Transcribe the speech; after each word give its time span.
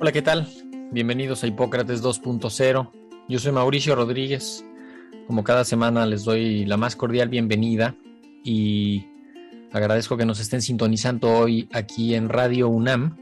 Hola, 0.00 0.12
¿qué 0.12 0.22
tal? 0.22 0.46
Bienvenidos 0.92 1.42
a 1.42 1.48
Hipócrates 1.48 2.04
2.0. 2.04 2.92
Yo 3.28 3.38
soy 3.40 3.50
Mauricio 3.50 3.96
Rodríguez. 3.96 4.64
Como 5.26 5.42
cada 5.42 5.64
semana 5.64 6.06
les 6.06 6.22
doy 6.22 6.64
la 6.66 6.76
más 6.76 6.94
cordial 6.94 7.28
bienvenida 7.28 7.96
y 8.44 9.04
agradezco 9.72 10.16
que 10.16 10.24
nos 10.24 10.38
estén 10.38 10.62
sintonizando 10.62 11.32
hoy 11.32 11.68
aquí 11.72 12.14
en 12.14 12.28
Radio 12.28 12.68
UNAM. 12.68 13.16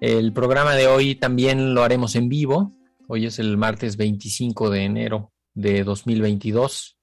El 0.00 0.32
programa 0.32 0.74
de 0.74 0.88
hoy 0.88 1.14
también 1.14 1.74
lo 1.74 1.84
haremos 1.84 2.16
en 2.16 2.28
vivo. 2.28 2.72
Hoy 3.06 3.26
es 3.26 3.38
el 3.38 3.56
martes 3.56 3.96
25 3.96 4.70
de 4.70 4.82
enero 4.82 5.32
de 5.54 5.84
2022. 5.84 6.98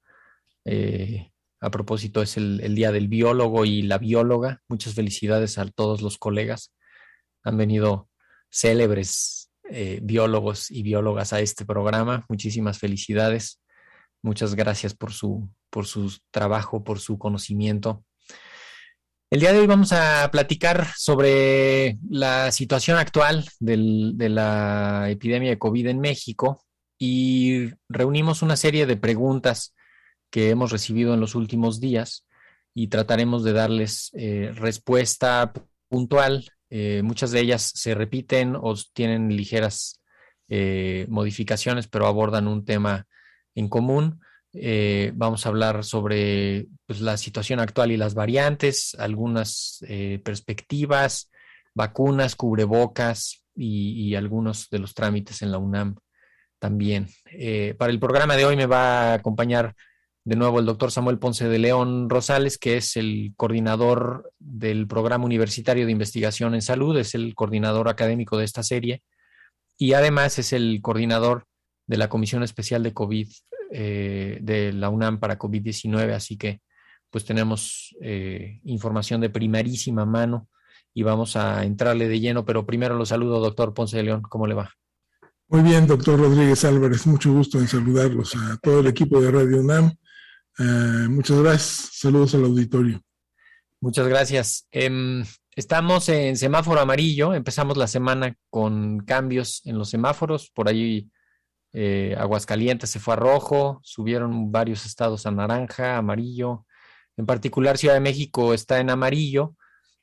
Eh, 0.65 1.31
a 1.61 1.71
propósito, 1.71 2.21
es 2.21 2.35
el, 2.35 2.59
el 2.61 2.75
Día 2.75 2.91
del 2.91 3.07
Biólogo 3.07 3.63
y 3.63 3.83
la 3.83 3.99
Bióloga. 3.99 4.63
Muchas 4.67 4.95
felicidades 4.95 5.57
a 5.59 5.65
todos 5.67 6.01
los 6.01 6.17
colegas. 6.17 6.73
Han 7.41 7.55
venido 7.55 8.09
célebres 8.55 9.51
eh, 9.69 9.99
biólogos 10.01 10.71
y 10.71 10.81
biólogas 10.81 11.33
a 11.33 11.41
este 11.41 11.65
programa. 11.65 12.25
Muchísimas 12.29 12.79
felicidades. 12.79 13.59
Muchas 14.21 14.55
gracias 14.55 14.93
por 14.95 15.11
su, 15.11 15.49
por 15.69 15.85
su 15.85 16.17
trabajo, 16.31 16.83
por 16.83 16.99
su 16.99 17.17
conocimiento. 17.17 18.05
El 19.29 19.41
día 19.41 19.51
de 19.51 19.59
hoy 19.59 19.67
vamos 19.67 19.91
a 19.91 20.29
platicar 20.31 20.87
sobre 20.95 21.97
la 22.09 22.51
situación 22.51 22.97
actual 22.97 23.45
de 23.59 24.29
la 24.29 25.09
epidemia 25.09 25.49
de 25.49 25.59
COVID 25.59 25.87
en 25.87 25.99
México 25.99 26.63
y 26.97 27.71
reunimos 27.89 28.41
una 28.41 28.55
serie 28.55 28.85
de 28.85 28.95
preguntas 28.95 29.75
que 30.29 30.49
hemos 30.49 30.71
recibido 30.71 31.13
en 31.13 31.19
los 31.19 31.35
últimos 31.35 31.81
días 31.81 32.25
y 32.73 32.87
trataremos 32.87 33.43
de 33.43 33.53
darles 33.53 34.11
eh, 34.13 34.51
respuesta 34.55 35.51
puntual 35.89 36.49
eh, 36.77 37.03
muchas 37.03 37.31
de 37.31 37.39
ellas 37.39 37.71
se 37.73 37.95
repiten 37.95 38.57
o 38.59 38.75
tienen 38.91 39.33
ligeras 39.33 40.01
eh, 40.49 41.05
modificaciones, 41.07 41.87
pero 41.87 42.05
abordan 42.05 42.49
un 42.49 42.65
tema 42.65 43.07
en 43.55 43.69
común. 43.69 44.19
Eh, 44.51 45.13
vamos 45.15 45.45
a 45.45 45.49
hablar 45.49 45.85
sobre 45.85 46.67
pues, 46.85 46.99
la 46.99 47.15
situación 47.15 47.61
actual 47.61 47.93
y 47.93 47.97
las 47.97 48.13
variantes, 48.13 48.93
algunas 48.99 49.85
perspectivas, 50.21 51.31
vacunas, 51.73 52.35
cubrebocas 52.35 53.45
y, 53.55 54.09
y, 54.09 54.15
algunos 54.15 54.69
de 54.69 54.79
los 54.79 54.93
trámites 54.93 55.41
en 55.43 55.51
la 55.53 55.59
UNAM 55.59 55.95
también. 56.59 57.07
para 57.77 57.91
el 57.91 57.99
programa 58.01 58.35
de 58.35 58.43
hoy 58.43 58.57
me 58.57 58.65
va 58.65 59.11
a 59.11 59.13
acompañar 59.13 59.73
de 60.25 60.35
nuevo 60.35 60.59
el 60.59 60.65
doctor 60.65 60.91
Samuel 60.91 61.19
Ponce 61.19 61.47
de 61.47 61.59
León 61.59 62.09
Rosales, 62.09 62.57
que 62.57 62.77
es 62.77 62.97
el 62.97 63.33
coordinador 63.37 64.33
del 64.39 64.87
Programa 64.87 65.23
Universitario 65.23 65.85
de 65.85 65.91
Investigación 65.91 66.55
en 66.55 66.63
Salud, 66.63 66.97
es 66.97 67.13
el 67.13 67.35
coordinador 67.35 67.87
académico 67.87 68.35
de 68.37 68.45
esta 68.45 68.63
serie 68.63 69.03
y 69.77 69.93
además 69.93 70.39
es 70.39 70.51
el 70.51 70.79
coordinador 70.81 71.45
de 71.85 71.97
la 71.97 72.09
Comisión 72.09 72.41
Especial 72.41 72.81
de 72.81 72.93
COVID 72.93 73.29
eh, 73.71 74.39
de 74.41 74.73
la 74.73 74.89
UNAM 74.89 75.19
para 75.19 75.37
COVID-19, 75.37 76.13
así 76.13 76.37
que 76.37 76.61
pues 77.11 77.23
tenemos 77.23 77.95
eh, 78.01 78.59
información 78.63 79.21
de 79.21 79.29
primerísima 79.29 80.05
mano 80.05 80.49
y 80.91 81.03
vamos 81.03 81.35
a 81.35 81.63
entrarle 81.65 82.07
de 82.07 82.19
lleno, 82.19 82.45
pero 82.45 82.65
primero 82.65 82.95
lo 82.95 83.05
saludo, 83.05 83.39
doctor 83.39 83.75
Ponce 83.75 83.97
de 83.97 84.03
León, 84.03 84.23
¿cómo 84.23 84.47
le 84.47 84.55
va? 84.55 84.71
Muy 85.49 85.61
bien, 85.61 85.85
doctor 85.85 86.19
Rodríguez 86.19 86.65
Álvarez, 86.65 87.05
mucho 87.05 87.31
gusto 87.31 87.59
en 87.59 87.67
saludarlos 87.67 88.35
a 88.35 88.57
todo 88.57 88.79
el 88.79 88.87
equipo 88.87 89.21
de 89.21 89.29
Radio 89.29 89.59
UNAM 89.59 89.95
eh, 90.59 91.07
muchas 91.09 91.41
gracias. 91.41 91.89
Saludos 91.93 92.35
al 92.35 92.45
auditorio. 92.45 93.01
Muchas 93.81 94.07
gracias. 94.07 94.67
Eh, 94.71 95.23
estamos 95.55 96.09
en 96.09 96.37
semáforo 96.37 96.79
amarillo. 96.79 97.33
Empezamos 97.33 97.77
la 97.77 97.87
semana 97.87 98.35
con 98.49 98.99
cambios 98.99 99.61
en 99.65 99.77
los 99.77 99.89
semáforos. 99.89 100.49
Por 100.49 100.67
ahí 100.67 101.09
eh, 101.73 102.15
Aguascalientes 102.17 102.89
se 102.89 102.99
fue 102.99 103.13
a 103.13 103.17
rojo, 103.17 103.79
subieron 103.83 104.51
varios 104.51 104.85
estados 104.85 105.25
a 105.25 105.31
naranja, 105.31 105.97
amarillo. 105.97 106.65
En 107.17 107.25
particular 107.25 107.77
Ciudad 107.77 107.95
de 107.95 107.99
México 107.99 108.53
está 108.53 108.79
en 108.79 108.89
amarillo. 108.89 109.55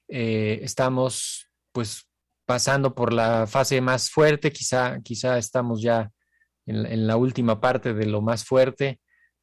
Eh, 0.09 0.61
estamos 0.63 1.51
pues 1.73 2.09
pasando 2.47 2.95
por 2.95 3.13
la 3.13 3.47
fase 3.47 3.81
más 3.81 4.11
fuerte. 4.11 4.53
Quizá, 4.53 5.01
quizá 5.03 5.39
estamos 5.39 5.83
ya 5.83 6.11
en, 6.67 6.87
en 6.87 7.07
la 7.07 7.17
última 7.17 7.61
parte 7.61 7.95
de 7.95 8.07
lo 8.07 8.23
más 8.23 8.45
fuerte 8.45 9.01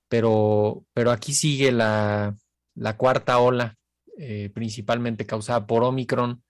pero, 0.10 0.84
pero 0.94 1.12
aquí 1.12 1.34
sigue 1.34 1.72
la, 1.72 2.36
la 2.76 2.98
cuarta 2.98 3.40
ola, 3.40 3.78
eh, 4.18 4.50
principalmente 4.54 5.26
causada 5.26 5.66
por 5.66 5.84
Omicron. 5.84 6.44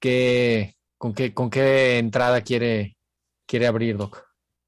¿Qué, 0.00 0.74
con, 0.98 1.14
qué, 1.14 1.32
¿Con 1.32 1.48
qué 1.48 1.98
entrada 1.98 2.42
quiere, 2.42 2.96
quiere 3.46 3.66
abrir, 3.68 3.96
Doc? 3.96 4.24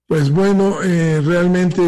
Pues 0.06 0.30
bueno, 0.30 0.82
eh, 0.82 1.20
realmente 1.20 1.82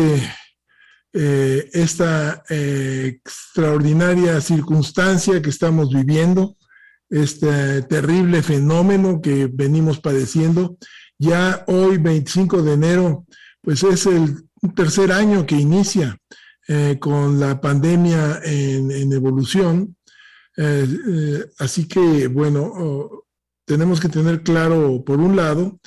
eh, 1.12 1.70
esta 1.72 2.42
extraordinaria 2.48 4.40
circunstancia 4.40 5.40
que 5.40 5.50
estamos 5.50 5.90
viviendo, 5.90 6.56
este 7.08 7.82
terrible 7.82 8.42
fenómeno 8.42 9.20
que 9.20 9.48
venimos 9.52 10.00
padeciendo, 10.00 10.76
ya 11.18 11.64
hoy, 11.68 11.98
25 11.98 12.62
de 12.62 12.72
enero, 12.72 13.26
pues 13.62 13.82
es 13.84 14.06
el 14.06 14.46
un 14.62 14.74
tercer 14.74 15.12
año 15.12 15.46
que 15.46 15.56
inicia 15.56 16.18
eh, 16.68 16.96
con 16.98 17.38
la 17.38 17.60
pandemia 17.60 18.40
en, 18.42 19.12
evolución. 19.12 19.96
Eh, 20.56 20.86
eh, 21.08 21.44
así 21.58 21.86
que, 21.86 22.26
bueno, 22.28 23.24
tenemos 23.64 24.00
que 24.00 24.08
tener 24.08 24.42
claro, 24.42 25.04
por 25.04 25.20
un 25.20 25.36
lado, 25.36 25.78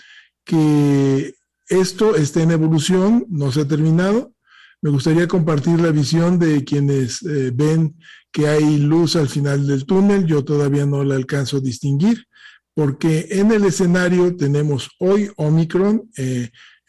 que 0.46 1.35
esto 1.68 2.16
está 2.16 2.44
en 2.44 2.52
evolución, 2.52 3.25
no 3.30 3.52
se 3.52 3.62
ha 3.62 3.68
terminado. 3.68 4.34
Me 4.81 4.90
gustaría 4.90 5.28
compartir 5.28 5.81
la 5.81 5.91
visión 5.91 6.40
de 6.40 6.63
quienes 6.63 7.19
ven 7.53 7.97
que 8.31 8.47
hay 8.47 8.78
luz 8.78 9.18
al 9.18 9.28
final 9.28 9.68
del 9.68 9.86
túnel. 9.86 10.25
Yo 10.25 10.46
todavía 10.46 10.86
no 10.86 11.03
la 11.03 11.16
alcanzo 11.16 11.57
a 11.57 11.62
distinguir, 11.62 12.25
porque 12.74 13.28
en 13.31 13.51
el 13.51 13.66
escenario 13.66 14.36
tenemos 14.38 14.89
hoy 15.00 15.30
Omicron 15.36 16.10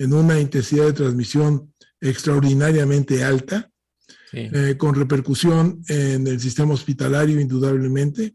en 0.00 0.14
una 0.14 0.40
intensidad 0.40 0.86
de 0.86 0.94
transmisión 0.94 1.74
extraordinariamente 2.00 3.22
alta, 3.22 3.70
eh, 4.32 4.76
con 4.78 4.94
repercusión 4.94 5.82
en 5.88 6.26
el 6.26 6.40
sistema 6.40 6.72
hospitalario 6.72 7.38
indudablemente, 7.38 8.34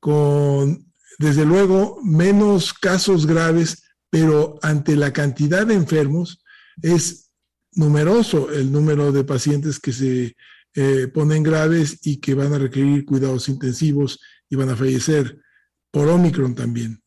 con 0.00 0.92
desde 1.18 1.44
luego 1.44 2.00
menos 2.02 2.72
casos 2.72 3.26
graves, 3.26 3.84
pero 4.10 4.58
ante 4.62 4.96
la 4.96 5.12
cantidad 5.12 5.64
de 5.64 5.74
enfermos 5.74 6.42
es 6.82 7.30
numeroso 7.72 8.50
el 8.50 8.72
número 8.72 9.12
de 9.12 9.22
pacientes 9.22 9.78
que 9.78 9.92
se 9.92 10.36
eh, 10.74 11.06
ponen 11.14 11.44
graves 11.44 11.98
y 12.02 12.16
que 12.16 12.34
van 12.34 12.52
a 12.52 12.58
requerir 12.58 13.04
cuidados 13.04 13.48
intensivos 13.48 14.18
y 14.48 14.56
van 14.56 14.70
a 14.70 14.76
fallecer 14.76 15.38
por 15.92 16.08
Omicron 16.08 16.56
también. 16.56 16.99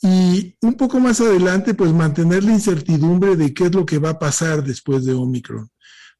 Y 0.00 0.56
un 0.62 0.74
poco 0.74 1.00
más 1.00 1.20
adelante, 1.20 1.74
pues 1.74 1.92
mantener 1.92 2.44
la 2.44 2.52
incertidumbre 2.52 3.36
de 3.36 3.52
qué 3.52 3.64
es 3.64 3.74
lo 3.74 3.84
que 3.84 3.98
va 3.98 4.10
a 4.10 4.18
pasar 4.18 4.62
después 4.62 5.04
de 5.04 5.14
Omicron. 5.14 5.68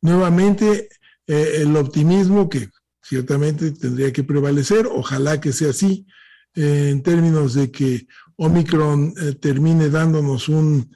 Nuevamente, 0.01 0.89
eh, 1.27 1.53
el 1.59 1.77
optimismo 1.77 2.49
que 2.49 2.71
ciertamente 3.03 3.71
tendría 3.73 4.13
que 4.13 4.25
prevalecer, 4.25 4.87
ojalá 4.87 5.41
que 5.41 5.53
sea 5.53 5.71
así, 5.71 6.07
eh, 6.55 6.89
en 6.91 7.03
términos 7.03 7.55
de 7.55 7.71
que 7.71 8.07
Omicron 8.37 9.15
eh, 9.21 9.35
termine 9.35 9.91
dándonos 9.91 10.49
un, 10.49 10.95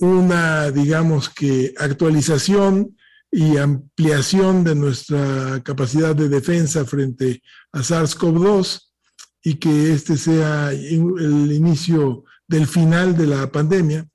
una, 0.00 0.70
digamos 0.70 1.28
que, 1.28 1.74
actualización 1.78 2.96
y 3.30 3.58
ampliación 3.58 4.64
de 4.64 4.74
nuestra 4.74 5.62
capacidad 5.62 6.16
de 6.16 6.28
defensa 6.28 6.84
frente 6.84 7.42
a 7.72 7.80
SARS-CoV-2 7.80 8.87
y 9.48 9.54
que 9.54 9.94
este 9.94 10.18
sea 10.18 10.72
el 10.72 11.50
inicio 11.52 12.24
del 12.46 12.66
final 12.66 13.16
de 13.16 13.26
la 13.26 13.50
pandemia. 13.50 14.06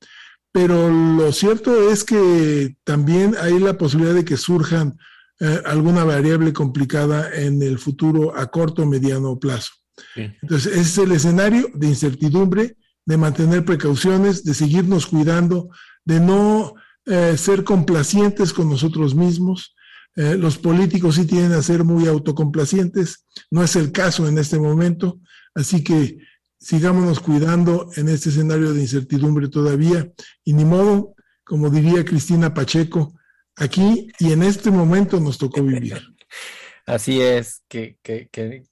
Pero 0.52 0.92
lo 0.92 1.32
cierto 1.32 1.90
es 1.90 2.04
que 2.04 2.76
también 2.84 3.36
hay 3.42 3.58
la 3.58 3.76
posibilidad 3.76 4.14
de 4.14 4.26
que 4.26 4.38
surjan 4.38 4.96
eh, 5.40 5.60
alguna 5.66 6.04
variable 6.04 6.54
complicada 6.54 7.34
en 7.34 7.64
el 7.64 7.80
futuro 7.80 8.38
a 8.38 8.46
corto 8.52 8.84
o 8.84 8.86
mediano 8.86 9.40
plazo. 9.40 9.72
Entonces, 10.16 10.72
ese 10.72 10.82
es 10.82 10.98
el 11.00 11.12
escenario 11.14 11.72
de 11.74 11.88
incertidumbre, 11.88 12.78
de 13.04 13.18
mantener 13.18 13.66
precauciones, 13.66 14.44
de 14.44 14.54
seguirnos 14.54 15.08
cuidando, 15.08 15.70
de 16.06 16.20
no 16.20 16.76
eh, 17.08 17.36
ser 17.38 17.64
complacientes 17.64 18.54
con 18.54 18.70
nosotros 18.70 19.16
mismos. 19.16 19.76
Eh, 20.16 20.36
los 20.38 20.58
políticos 20.58 21.16
sí 21.16 21.26
tienen 21.26 21.54
a 21.54 21.62
ser 21.62 21.84
muy 21.84 22.08
autocomplacientes, 22.08 23.26
no 23.50 23.64
es 23.64 23.76
el 23.76 23.92
caso 23.92 24.28
en 24.28 24.38
este 24.38 24.60
momento, 24.60 25.20
así 25.56 25.84
que 25.84 26.18
sigámonos 26.60 27.20
cuidando 27.20 27.90
en 27.96 28.10
este 28.10 28.30
escenario 28.30 28.74
de 28.74 28.82
incertidumbre 28.82 29.50
todavía 29.50 30.12
y 30.44 30.54
ni 30.54 30.66
modo, 30.66 31.16
como 31.44 31.70
diría 31.70 32.06
Cristina 32.06 32.54
Pacheco, 32.54 33.20
aquí 33.56 34.08
y 34.20 34.32
en 34.32 34.44
este 34.44 34.72
momento 34.72 35.20
nos 35.20 35.38
tocó 35.38 35.64
vivir. 35.64 36.00
Así 36.86 37.22
es, 37.22 37.64
que, 37.70 37.98
que, 38.04 38.28
que 38.30 38.64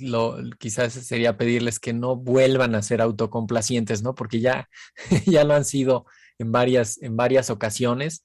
lo, 0.00 0.36
quizás 0.58 0.92
sería 0.94 1.36
pedirles 1.36 1.78
que 1.78 1.92
no 1.92 2.16
vuelvan 2.16 2.74
a 2.74 2.82
ser 2.82 3.00
autocomplacientes, 3.00 4.02
¿no? 4.02 4.14
Porque 4.14 4.40
ya, 4.40 4.68
ya 5.26 5.44
lo 5.44 5.54
han 5.54 5.64
sido 5.64 6.06
en 6.38 6.52
varias, 6.52 7.00
en 7.02 7.16
varias 7.16 7.50
ocasiones. 7.50 8.24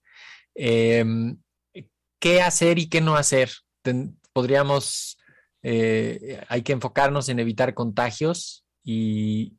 Em, 0.56 1.38
¿Qué 2.19 2.42
hacer 2.42 2.80
y 2.80 2.89
qué 2.89 3.01
no 3.01 3.16
hacer? 3.16 3.51
podríamos, 4.33 5.18
eh, 5.63 6.44
hay 6.48 6.62
que 6.62 6.74
enfocarnos 6.74 7.30
en 7.30 7.39
evitar 7.39 7.74
contagios 7.74 8.66
y, 8.83 9.57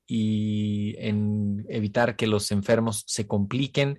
en 0.99 1.67
evitar 1.69 2.17
que 2.17 2.27
los 2.27 2.51
enfermos 2.51 3.05
se 3.07 3.27
compliquen. 3.27 3.99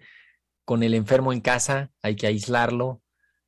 Con 0.66 0.84
el 0.84 0.94
enfermo 0.94 1.34
en 1.34 1.42
casa 1.42 1.92
hay 2.02 2.16
que 2.16 2.28
aislarlo, 2.28 3.02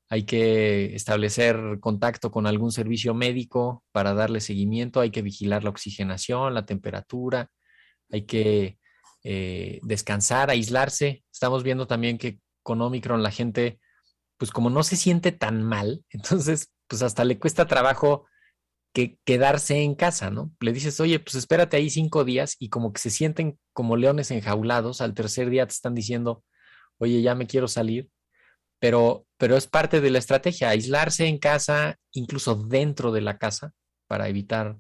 hay 0.10 0.24
que 0.24 0.96
establecer 0.96 1.80
contacto 1.80 2.32
con 2.32 2.48
algún 2.48 2.72
servicio 2.72 3.14
médico 3.14 3.84
para 3.92 4.14
darle 4.14 4.42
seguimiento, 4.42 5.00
hay 5.00 5.12
que 5.12 5.22
vigilar 5.22 5.64
la 5.64 5.70
oxigenación, 5.70 6.54
la 6.54 6.66
temperatura, 6.66 7.50
hay 8.12 8.26
que 8.26 8.78
eh, 9.24 9.80
descansar, 9.84 10.50
aislarse. 10.50 11.24
Estamos 11.32 11.64
viendo 11.64 11.88
también 11.88 12.18
que 12.18 12.40
con 12.62 12.82
Omicron 12.82 13.24
la 13.24 13.32
gente, 13.32 13.80
pues 14.44 14.52
como 14.52 14.70
no 14.70 14.84
se 14.84 14.98
siente 14.98 15.32
tan 15.32 15.64
mal, 15.64 16.04
entonces 16.10 16.70
pues 16.90 17.02
hasta 17.02 17.24
le 17.24 17.40
cuesta 17.40 17.66
trabajo 17.66 18.26
que 18.94 19.18
quedarse 19.24 19.84
en 19.84 19.96
casa, 19.96 20.32
¿no? 20.32 20.52
Le 20.60 20.74
dices, 20.74 21.00
oye, 21.00 21.18
pues 21.22 21.36
espérate 21.36 21.78
ahí 21.78 21.90
cinco 21.90 22.26
días 22.26 22.58
y 22.60 22.68
como 22.68 22.92
que 22.92 23.00
se 23.00 23.10
sienten 23.10 23.58
como 23.72 23.96
leones 23.96 24.32
enjaulados, 24.32 25.00
al 25.00 25.14
tercer 25.14 25.50
día 25.50 25.66
te 25.66 25.72
están 25.72 25.96
diciendo, 25.96 26.44
oye, 26.98 27.22
ya 27.22 27.36
me 27.36 27.48
quiero 27.48 27.70
salir, 27.70 28.10
pero, 28.80 29.26
pero 29.38 29.56
es 29.56 29.66
parte 29.66 30.02
de 30.02 30.10
la 30.10 30.20
estrategia, 30.20 30.68
aislarse 30.68 31.26
en 31.26 31.38
casa, 31.38 31.96
incluso 32.12 32.56
dentro 32.56 33.14
de 33.14 33.22
la 33.22 33.38
casa, 33.38 33.72
para 34.08 34.28
evitar, 34.28 34.78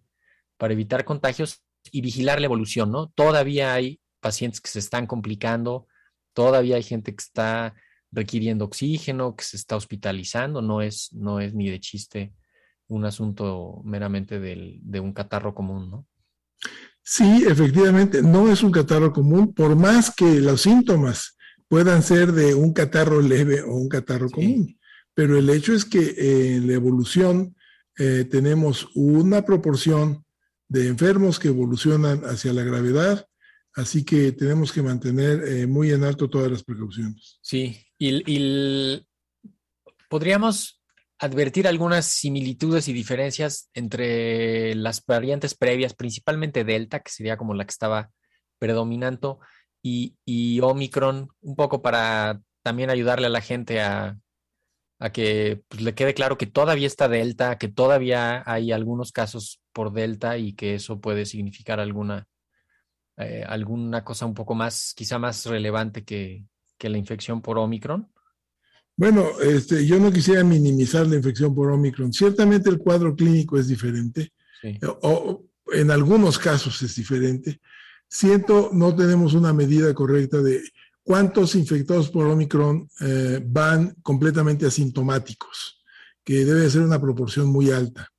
para 0.57 0.73
evitar 0.73 1.05
contagios 1.05 1.63
y 1.89 2.01
vigilar 2.01 2.41
la 2.41 2.47
evolución, 2.47 2.91
¿no? 2.91 3.13
Todavía 3.15 3.73
hay 3.73 4.01
pacientes 4.19 4.59
que 4.59 4.71
se 4.71 4.79
están 4.79 5.07
complicando, 5.07 5.87
todavía 6.33 6.75
hay 6.75 6.83
gente 6.83 7.15
que 7.15 7.23
está 7.23 7.75
requiriendo 8.13 8.65
oxígeno, 8.65 9.35
que 9.35 9.43
se 9.43 9.57
está 9.57 9.75
hospitalizando, 9.75 10.61
no 10.61 10.81
es, 10.81 11.11
no 11.13 11.39
es 11.39 11.53
ni 11.53 11.69
de 11.69 11.79
chiste 11.79 12.33
un 12.87 13.05
asunto 13.05 13.81
meramente 13.83 14.39
de 14.39 14.99
un 14.99 15.13
catarro 15.13 15.55
común, 15.55 15.89
¿no? 15.89 16.07
Sí, 17.01 17.43
efectivamente, 17.47 18.21
no 18.21 18.49
es 18.51 18.63
un 18.63 18.71
catarro 18.71 19.11
común, 19.11 19.53
por 19.53 19.75
más 19.75 20.13
que 20.15 20.39
los 20.39 20.61
síntomas 20.61 21.35
puedan 21.67 22.03
ser 22.03 22.31
de 22.31 22.53
un 22.53 22.71
catarro 22.71 23.21
leve 23.21 23.61
o 23.61 23.75
un 23.75 23.89
catarro 23.89 24.29
común, 24.29 24.77
pero 25.13 25.37
el 25.37 25.49
hecho 25.49 25.73
es 25.73 25.85
que 25.85 26.55
en 26.55 26.67
la 26.67 26.73
evolución 26.73 27.55
eh, 27.97 28.25
tenemos 28.29 28.89
una 28.95 29.43
proporción 29.43 30.23
de 30.69 30.87
enfermos 30.87 31.39
que 31.39 31.49
evolucionan 31.49 32.21
hacia 32.25 32.53
la 32.53 32.63
gravedad 32.63 33.27
Así 33.75 34.03
que 34.03 34.31
tenemos 34.33 34.71
que 34.71 34.83
mantener 34.83 35.43
eh, 35.47 35.65
muy 35.67 35.91
en 35.91 36.03
alto 36.03 36.29
todas 36.29 36.51
las 36.51 36.63
precauciones. 36.63 37.39
Sí, 37.41 37.75
y, 38.05 39.07
podríamos 40.09 40.81
advertir 41.19 41.67
algunas 41.67 42.05
similitudes 42.05 42.87
y 42.87 42.93
diferencias 42.93 43.69
entre 43.73 44.75
las 44.75 45.05
variantes 45.05 45.55
previas, 45.55 45.93
principalmente 45.93 46.63
Delta, 46.63 46.99
que 46.99 47.11
sería 47.11 47.37
como 47.37 47.53
la 47.53 47.65
que 47.65 47.71
estaba 47.71 48.11
predominando, 48.59 49.39
y, 49.81 50.59
Omicron, 50.61 51.29
un 51.41 51.55
poco 51.55 51.81
para 51.81 52.41
también 52.61 52.89
ayudarle 52.89 53.27
a 53.27 53.29
la 53.29 53.41
gente 53.41 53.81
a, 53.81 54.17
que 55.11 55.61
pues, 55.67 55.81
le 55.81 55.95
quede 55.95 56.13
claro 56.13 56.37
que 56.37 56.45
todavía 56.45 56.87
está 56.87 57.09
Delta, 57.09 57.57
que 57.57 57.67
todavía 57.67 58.43
hay 58.45 58.71
algunos 58.71 59.11
casos 59.11 59.61
por 59.73 59.91
Delta 59.91 60.37
y 60.37 60.53
que 60.53 60.75
eso 60.75 61.01
puede 61.01 61.25
significar 61.25 61.81
alguna 61.81 62.25
eh, 63.17 63.43
alguna 63.45 64.03
cosa 64.03 64.25
un 64.25 64.33
poco 64.33 64.55
más, 64.55 64.93
quizá 64.95 65.19
más 65.19 65.45
relevante 65.45 66.03
que, 66.03 66.45
la 66.89 66.97
infección 66.97 67.41
por 67.41 67.57
Omicron? 67.57 68.07
Bueno, 68.95 69.27
este, 69.41 69.85
yo 69.85 69.99
no 69.99 70.11
quisiera 70.11 70.43
minimizar 70.43 71.07
la 71.07 71.15
infección 71.15 71.55
por 71.55 71.71
Omicron. 71.71 72.13
Ciertamente 72.13 72.69
el 72.69 72.77
cuadro 72.77 73.15
clínico 73.15 73.57
es 73.57 73.67
diferente, 73.67 74.33
eh, 74.61 74.79
o, 75.01 75.43
en 75.71 75.89
algunos 75.89 76.37
casos 76.37 76.81
es 76.83 76.95
diferente. 76.95 77.59
Siento, 78.07 78.69
no 78.71 78.95
tenemos 78.95 79.33
una 79.33 79.51
medida 79.51 79.93
correcta 79.93 80.41
de 80.41 80.61
cuántos 81.01 81.55
infectados 81.55 82.09
por 82.09 82.27
Omicron 82.27 82.87
eh, 83.01 83.41
van 83.43 83.95
completamente 84.03 84.67
asintomáticos, 84.67 85.83
que 86.23 86.45
debe 86.45 86.69
ser 86.69 86.81
una 86.81 87.01
proporción 87.01 87.47
muy 87.47 87.71
alta. 87.71 88.09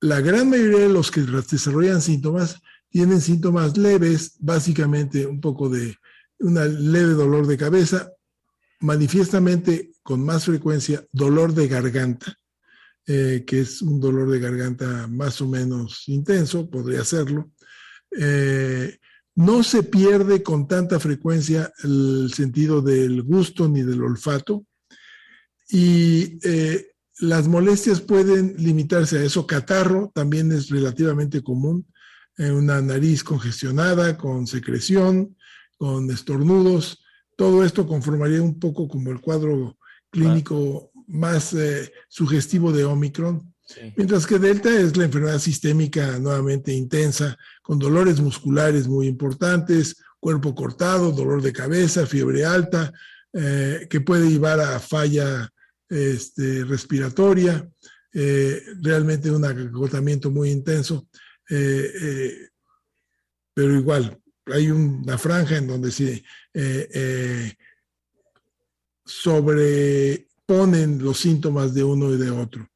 la 0.00 0.20
gran 0.20 0.50
mayoría 0.50 0.80
de 0.80 0.88
los 0.88 1.12
que 1.12 1.20
desarrollan 1.20 2.02
síntomas 2.02 2.60
tienen 2.92 3.20
síntomas 3.20 3.76
leves, 3.78 4.36
básicamente 4.40 5.24
un 5.26 5.40
poco 5.40 5.68
de 5.68 5.96
una 6.42 6.64
leve 6.64 7.14
dolor 7.14 7.46
de 7.46 7.56
cabeza, 7.56 8.12
manifiestamente 8.80 9.92
con 10.02 10.24
más 10.24 10.44
frecuencia 10.44 11.04
dolor 11.12 11.54
de 11.54 11.68
garganta, 11.68 12.36
eh, 13.06 13.44
que 13.46 13.60
es 13.60 13.82
un 13.82 14.00
dolor 14.00 14.30
de 14.30 14.40
garganta 14.40 15.06
más 15.08 15.40
o 15.40 15.48
menos 15.48 16.08
intenso, 16.08 16.68
podría 16.68 17.04
serlo. 17.04 17.52
Eh, 18.10 18.98
no 19.34 19.62
se 19.62 19.82
pierde 19.84 20.42
con 20.42 20.68
tanta 20.68 21.00
frecuencia 21.00 21.72
el 21.82 22.30
sentido 22.34 22.82
del 22.82 23.22
gusto 23.22 23.68
ni 23.68 23.82
del 23.82 24.02
olfato 24.02 24.66
y 25.68 26.38
eh, 26.42 26.90
las 27.20 27.48
molestias 27.48 28.00
pueden 28.00 28.54
limitarse 28.58 29.18
a 29.18 29.24
eso. 29.24 29.46
Catarro 29.46 30.10
también 30.14 30.52
es 30.52 30.68
relativamente 30.68 31.42
común 31.42 31.86
una 32.38 32.80
nariz 32.80 33.22
congestionada, 33.22 34.16
con 34.16 34.46
secreción, 34.46 35.36
con 35.82 36.08
estornudos. 36.12 37.02
Todo 37.34 37.64
esto 37.64 37.88
conformaría 37.88 38.40
un 38.40 38.60
poco 38.60 38.86
como 38.86 39.10
el 39.10 39.20
cuadro 39.20 39.76
clínico 40.10 40.92
más 41.08 41.54
eh, 41.54 41.92
sugestivo 42.08 42.70
de 42.70 42.84
Omicron. 42.84 43.52
Mientras 43.96 44.24
que 44.24 44.38
Delta 44.38 44.70
es 44.78 44.96
la 44.96 45.06
enfermedad 45.06 45.40
sistémica 45.40 46.20
nuevamente 46.20 46.72
intensa, 46.72 47.36
con 47.62 47.80
dolores 47.80 48.20
musculares 48.20 48.86
muy 48.86 49.08
importantes, 49.08 49.96
cuerpo 50.20 50.54
cortado, 50.54 51.10
dolor 51.10 51.42
de 51.42 51.52
cabeza, 51.52 52.06
fiebre 52.06 52.44
alta, 52.44 52.92
eh, 53.32 53.88
que 53.90 54.00
puede 54.00 54.30
llevar 54.30 54.60
a 54.60 54.78
falla 54.78 55.52
este, 55.88 56.62
respiratoria, 56.62 57.68
eh, 58.14 58.62
realmente 58.82 59.32
un 59.32 59.44
agotamiento 59.44 60.30
muy 60.30 60.50
intenso. 60.50 61.08
Eh, 61.50 62.50
pero 63.52 63.74
igual, 63.74 64.21
hay 64.46 64.70
una 64.70 65.18
franja 65.18 65.56
en 65.56 65.66
donde 65.66 65.90
se 65.90 66.24
eh, 66.54 67.52
sobreponen 69.04 71.02
los 71.02 71.18
síntomas 71.18 71.74
de 71.74 71.84
uno 71.84 72.12
y 72.14 72.18
de 72.18 72.30
otro. 72.30 72.68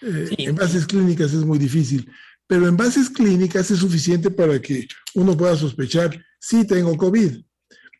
En 0.00 0.54
bases 0.54 0.86
clínicas 0.86 1.32
es 1.32 1.44
muy 1.44 1.58
difícil, 1.58 2.10
pero 2.46 2.68
en 2.68 2.76
bases 2.76 3.10
clínicas 3.10 3.70
es 3.70 3.80
suficiente 3.80 4.30
para 4.30 4.60
que 4.60 4.86
uno 5.14 5.36
pueda 5.36 5.56
sospechar, 5.56 6.24
si 6.40 6.66
tengo 6.66 6.96
COVID. 6.96 7.42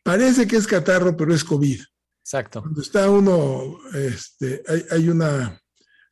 Parece 0.03 0.47
que 0.47 0.55
es 0.55 0.65
catarro, 0.65 1.15
pero 1.15 1.33
es 1.33 1.43
COVID. 1.43 1.81
Exacto. 2.21 2.61
Cuando 2.61 2.81
está 2.81 3.09
uno, 3.09 3.79
este, 3.93 4.63
hay, 4.67 4.85
hay 4.91 5.09
una 5.09 5.61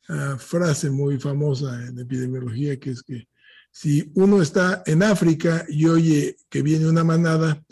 uh, 0.08 0.36
frase 0.36 0.90
muy 0.90 1.18
famosa 1.18 1.86
en 1.86 1.98
epidemiología 1.98 2.78
que 2.78 2.90
es 2.90 3.02
que 3.02 3.28
si 3.70 4.10
uno 4.14 4.42
está 4.42 4.82
en 4.86 5.02
África 5.02 5.64
y 5.68 5.86
oye 5.86 6.36
que 6.48 6.62
viene 6.62 6.88
una 6.88 7.04
manada, 7.04 7.62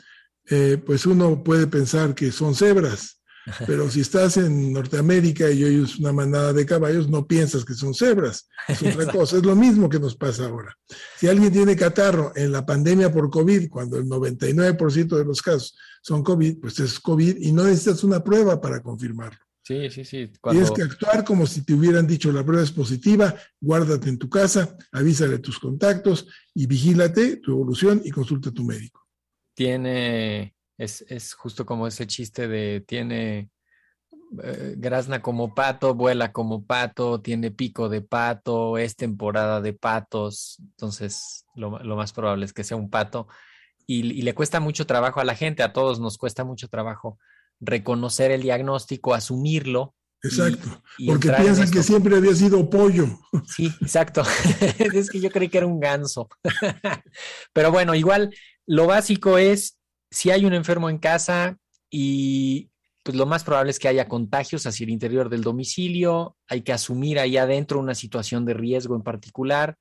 eh, 0.48 0.80
pues 0.84 1.06
uno 1.06 1.42
puede 1.42 1.66
pensar 1.66 2.14
que 2.14 2.30
son 2.30 2.54
cebras, 2.54 3.20
pero 3.66 3.90
si 3.90 4.00
estás 4.00 4.36
en 4.36 4.72
Norteamérica 4.72 5.50
y 5.50 5.64
oyes 5.64 5.98
una 5.98 6.12
manada 6.12 6.52
de 6.52 6.66
caballos, 6.66 7.08
no 7.08 7.26
piensas 7.26 7.64
que 7.64 7.74
son 7.74 7.94
cebras. 7.94 8.48
Es 8.66 8.82
otra 8.82 9.06
cosa. 9.12 9.36
Es 9.36 9.44
lo 9.44 9.54
mismo 9.54 9.88
que 9.88 10.00
nos 10.00 10.16
pasa 10.16 10.46
ahora. 10.46 10.76
Si 11.16 11.28
alguien 11.28 11.52
tiene 11.52 11.76
catarro 11.76 12.32
en 12.34 12.50
la 12.50 12.66
pandemia 12.66 13.12
por 13.12 13.30
COVID, 13.30 13.68
cuando 13.68 13.98
el 13.98 14.06
99% 14.06 15.16
de 15.16 15.24
los 15.24 15.42
casos 15.42 15.76
son 16.02 16.22
COVID, 16.22 16.58
pues 16.60 16.80
es 16.80 16.98
COVID 16.98 17.36
y 17.40 17.52
no 17.52 17.64
necesitas 17.64 18.02
una 18.02 18.22
prueba 18.22 18.60
para 18.60 18.82
confirmarlo. 18.82 19.45
Sí, 19.66 19.90
sí, 19.90 20.04
sí. 20.04 20.30
Tienes 20.48 20.70
que 20.70 20.82
actuar 20.82 21.24
como 21.24 21.44
si 21.44 21.64
te 21.64 21.74
hubieran 21.74 22.06
dicho 22.06 22.30
la 22.30 22.44
prueba 22.44 22.62
es 22.62 22.70
positiva, 22.70 23.34
guárdate 23.60 24.08
en 24.08 24.16
tu 24.16 24.30
casa, 24.30 24.76
avísale 24.92 25.34
a 25.34 25.42
tus 25.42 25.58
contactos 25.58 26.28
y 26.54 26.68
vigílate 26.68 27.38
tu 27.38 27.50
evolución 27.50 28.00
y 28.04 28.12
consulta 28.12 28.50
a 28.50 28.52
tu 28.52 28.62
médico. 28.62 29.04
Tiene 29.54 30.54
es, 30.78 31.34
justo 31.34 31.66
como 31.66 31.88
ese 31.88 32.06
chiste 32.06 32.46
de 32.46 32.84
tiene 32.86 33.50
eh, 34.40 34.74
grazna 34.76 35.20
como 35.20 35.52
pato, 35.52 35.96
vuela 35.96 36.30
como 36.30 36.64
pato, 36.64 37.20
tiene 37.20 37.50
pico 37.50 37.88
de 37.88 38.02
pato, 38.02 38.78
es 38.78 38.94
temporada 38.94 39.60
de 39.60 39.72
patos, 39.72 40.58
entonces 40.60 41.44
lo, 41.56 41.70
más 41.96 42.12
probable 42.12 42.44
es 42.44 42.52
que 42.52 42.62
sea 42.62 42.76
un 42.76 42.88
pato. 42.88 43.26
Y, 43.84 44.22
le 44.22 44.32
cuesta 44.32 44.60
mucho 44.60 44.86
trabajo 44.86 45.18
a 45.18 45.24
la 45.24 45.34
gente, 45.34 45.64
a 45.64 45.72
todos 45.72 45.98
nos 45.98 46.18
cuesta 46.18 46.44
mucho 46.44 46.68
trabajo 46.68 47.18
reconocer 47.60 48.30
el 48.30 48.42
diagnóstico, 48.42 49.14
asumirlo. 49.14 49.94
Exacto, 50.22 50.82
porque 51.06 51.30
piensan 51.30 51.70
que 51.70 51.82
siempre 51.82 52.16
había 52.16 52.34
sido 52.34 52.68
pollo. 52.68 53.06
Sí, 53.46 53.72
exacto. 53.80 54.22
es 54.94 55.10
que 55.10 55.20
yo 55.20 55.30
creí 55.30 55.48
que 55.48 55.58
era 55.58 55.66
un 55.66 55.78
ganso. 55.78 56.28
Pero 57.52 57.70
bueno, 57.70 57.94
igual 57.94 58.34
lo 58.66 58.86
básico 58.86 59.38
es 59.38 59.78
si 60.10 60.30
hay 60.30 60.44
un 60.44 60.54
enfermo 60.54 60.90
en 60.90 60.98
casa 60.98 61.58
y 61.90 62.70
pues 63.02 63.16
lo 63.16 63.26
más 63.26 63.44
probable 63.44 63.70
es 63.70 63.78
que 63.78 63.88
haya 63.88 64.08
contagios 64.08 64.66
hacia 64.66 64.84
el 64.84 64.90
interior 64.90 65.28
del 65.28 65.42
domicilio, 65.42 66.36
hay 66.48 66.62
que 66.62 66.72
asumir 66.72 67.20
ahí 67.20 67.36
adentro 67.36 67.78
una 67.78 67.94
situación 67.94 68.44
de 68.44 68.54
riesgo 68.54 68.96
en 68.96 69.02
particular, 69.02 69.78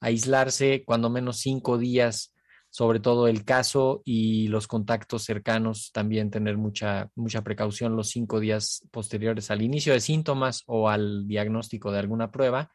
aislarse 0.00 0.82
cuando 0.86 1.10
menos 1.10 1.40
cinco 1.40 1.76
días, 1.76 2.33
sobre 2.74 2.98
todo 2.98 3.28
el 3.28 3.44
caso 3.44 4.02
y 4.04 4.48
los 4.48 4.66
contactos 4.66 5.22
cercanos, 5.22 5.92
también 5.92 6.32
tener 6.32 6.56
mucha, 6.56 7.08
mucha 7.14 7.44
precaución 7.44 7.94
los 7.94 8.08
cinco 8.08 8.40
días 8.40 8.84
posteriores 8.90 9.52
al 9.52 9.62
inicio 9.62 9.92
de 9.92 10.00
síntomas 10.00 10.64
o 10.66 10.88
al 10.88 11.28
diagnóstico 11.28 11.92
de 11.92 12.00
alguna 12.00 12.32
prueba 12.32 12.72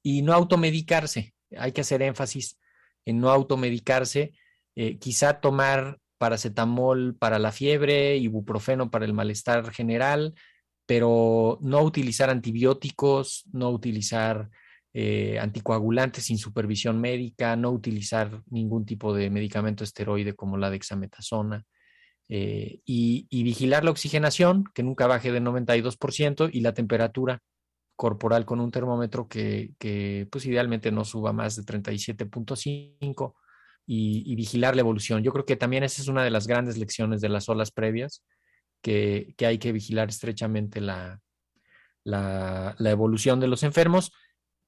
y 0.00 0.22
no 0.22 0.32
automedicarse. 0.32 1.34
Hay 1.58 1.72
que 1.72 1.80
hacer 1.80 2.02
énfasis 2.02 2.60
en 3.04 3.18
no 3.18 3.30
automedicarse, 3.30 4.32
eh, 4.76 4.96
quizá 5.00 5.40
tomar 5.40 5.98
paracetamol 6.18 7.16
para 7.16 7.40
la 7.40 7.50
fiebre, 7.50 8.18
ibuprofeno 8.18 8.92
para 8.92 9.06
el 9.06 9.12
malestar 9.12 9.72
general, 9.72 10.34
pero 10.86 11.58
no 11.62 11.82
utilizar 11.82 12.30
antibióticos, 12.30 13.42
no 13.52 13.70
utilizar 13.70 14.50
eh, 14.94 15.38
anticoagulantes 15.38 16.24
sin 16.24 16.38
supervisión 16.38 17.00
médica, 17.00 17.56
no 17.56 17.70
utilizar 17.70 18.42
ningún 18.50 18.84
tipo 18.84 19.14
de 19.14 19.30
medicamento 19.30 19.84
esteroide 19.84 20.34
como 20.34 20.56
la 20.56 20.70
dexametasona. 20.70 21.64
Eh, 22.28 22.80
y, 22.84 23.42
vigilar 23.42 23.84
la 23.84 23.90
oxigenación, 23.90 24.64
que 24.74 24.82
nunca 24.82 25.06
baje 25.06 25.32
del 25.32 25.44
92%, 25.44 26.48
y 26.52 26.60
la 26.60 26.72
temperatura 26.74 27.40
corporal 27.96 28.46
con 28.46 28.60
un 28.60 28.70
termómetro 28.70 29.28
que, 29.28 29.72
que 29.78 30.26
pues 30.30 30.46
idealmente 30.46 30.90
no 30.90 31.04
suba 31.04 31.32
más 31.32 31.56
de 31.56 31.62
37.5 31.62 33.34
y, 33.86 34.34
vigilar 34.34 34.74
la 34.74 34.80
evolución. 34.80 35.22
Yo 35.22 35.32
creo 35.32 35.44
que 35.44 35.56
también 35.56 35.84
esa 35.84 36.02
es 36.02 36.08
una 36.08 36.24
de 36.24 36.30
las 36.30 36.46
grandes 36.46 36.78
lecciones 36.78 37.20
de 37.20 37.28
las 37.28 37.48
olas 37.48 37.70
previas, 37.70 38.22
que, 38.82 39.34
hay 39.40 39.58
que 39.58 39.72
vigilar 39.72 40.08
estrechamente 40.08 40.80
la, 40.80 41.20
la, 42.04 42.74
evolución 42.90 43.40
de 43.40 43.48
los 43.48 43.62
enfermos. 43.62 44.12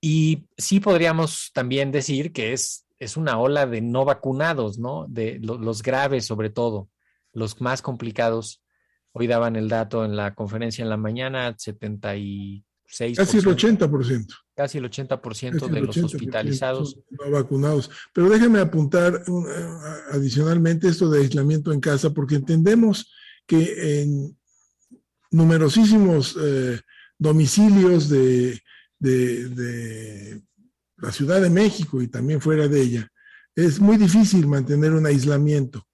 Y 0.07 0.45
sí 0.59 0.81
podríamos 0.81 1.51
también 1.55 1.91
decir 1.91 2.31
que 2.31 2.53
es, 2.53 2.85
es 2.99 3.17
una 3.17 3.39
ola 3.39 3.65
de 3.65 3.81
no 3.81 4.05
vacunados, 4.05 4.79
¿no? 4.79 5.07
De 5.09 5.39
los 5.41 5.83
graves 5.83 6.27
sobre 6.27 6.51
todo, 6.51 6.91
los 7.33 7.59
más 7.63 7.81
complicados. 7.81 8.63
Hoy 9.13 9.29
daban 9.29 9.57
el 9.57 9.71
dato 9.71 10.05
en 10.05 10.15
la 10.15 10.35
conferencia 10.35 10.83
en 10.83 10.91
la 10.91 10.99
mañana, 10.99 11.55
76. 11.57 13.17
Casi 13.17 13.39
el 13.39 13.45
80% 13.47 14.27
casi 14.55 14.77
el 14.77 14.91
80% 14.91 15.69
de 15.69 15.81
los 15.81 15.97
hospitalizados. 15.97 16.99
No 17.11 17.31
vacunados. 17.31 17.91
Pero 18.13 18.29
déjeme 18.29 18.61
apuntar 18.61 19.25
eh, 19.27 19.67
adicionalmente 20.13 20.87
esto 20.87 21.09
de 21.09 21.23
aislamiento 21.23 21.73
en 21.73 21.81
casa, 21.81 22.11
porque 22.11 22.35
entendemos 22.35 23.11
que 23.47 24.03
en 24.03 24.37
numerosísimos 25.31 26.37
eh, 26.39 26.79
domicilios 27.19 28.11
de, 28.11 28.61
de, 29.11 30.43
la 30.97 31.13
Ciudad 31.13 31.41
de 31.41 31.51
México 31.51 32.01
y 32.01 32.09
también 32.09 32.41
fuera 32.41 32.69
de 32.69 32.81
ella, 32.81 33.09
es 33.55 33.81
muy 33.81 33.97
difícil 33.97 34.47
mantener 34.47 34.93
un 34.93 35.07
aislamiento. 35.07 35.87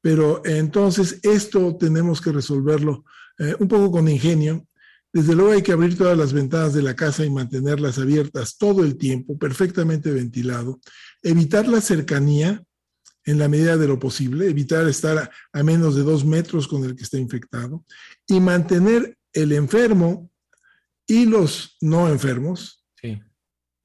Pero 0.00 0.42
entonces 0.44 1.18
esto 1.22 1.76
tenemos 1.76 2.20
que 2.20 2.32
resolverlo 2.32 3.04
eh, 3.38 3.54
un 3.58 3.68
poco 3.68 3.90
con 3.90 4.08
ingenio 4.08 4.68
desde 5.12 5.34
luego 5.34 5.52
hay 5.52 5.62
que 5.62 5.72
abrir 5.72 5.96
todas 5.96 6.18
las 6.18 6.32
ventanas 6.32 6.74
de 6.74 6.82
la 6.82 6.94
casa 6.94 7.24
y 7.24 7.30
mantenerlas 7.30 7.98
abiertas 7.98 8.58
todo 8.58 8.84
el 8.84 8.96
tiempo, 8.98 9.38
perfectamente 9.38 10.10
ventilado. 10.10 10.80
Evitar 11.22 11.66
la 11.66 11.80
cercanía 11.80 12.62
en 13.24 13.38
la 13.38 13.48
medida 13.48 13.76
de 13.76 13.88
lo 13.88 13.98
posible, 13.98 14.48
evitar 14.48 14.86
estar 14.86 15.30
a, 15.52 15.62
menos 15.62 15.96
de 15.96 16.02
dos 16.02 16.24
metros 16.24 16.68
con 16.68 16.84
el 16.84 16.94
que 16.94 17.02
está 17.02 17.18
infectado 17.18 17.84
y 18.26 18.40
mantener 18.40 19.16
el 19.32 19.52
enfermo 19.52 20.30
y 21.08 21.24
los 21.24 21.76
no 21.80 22.08
enfermos 22.08 22.78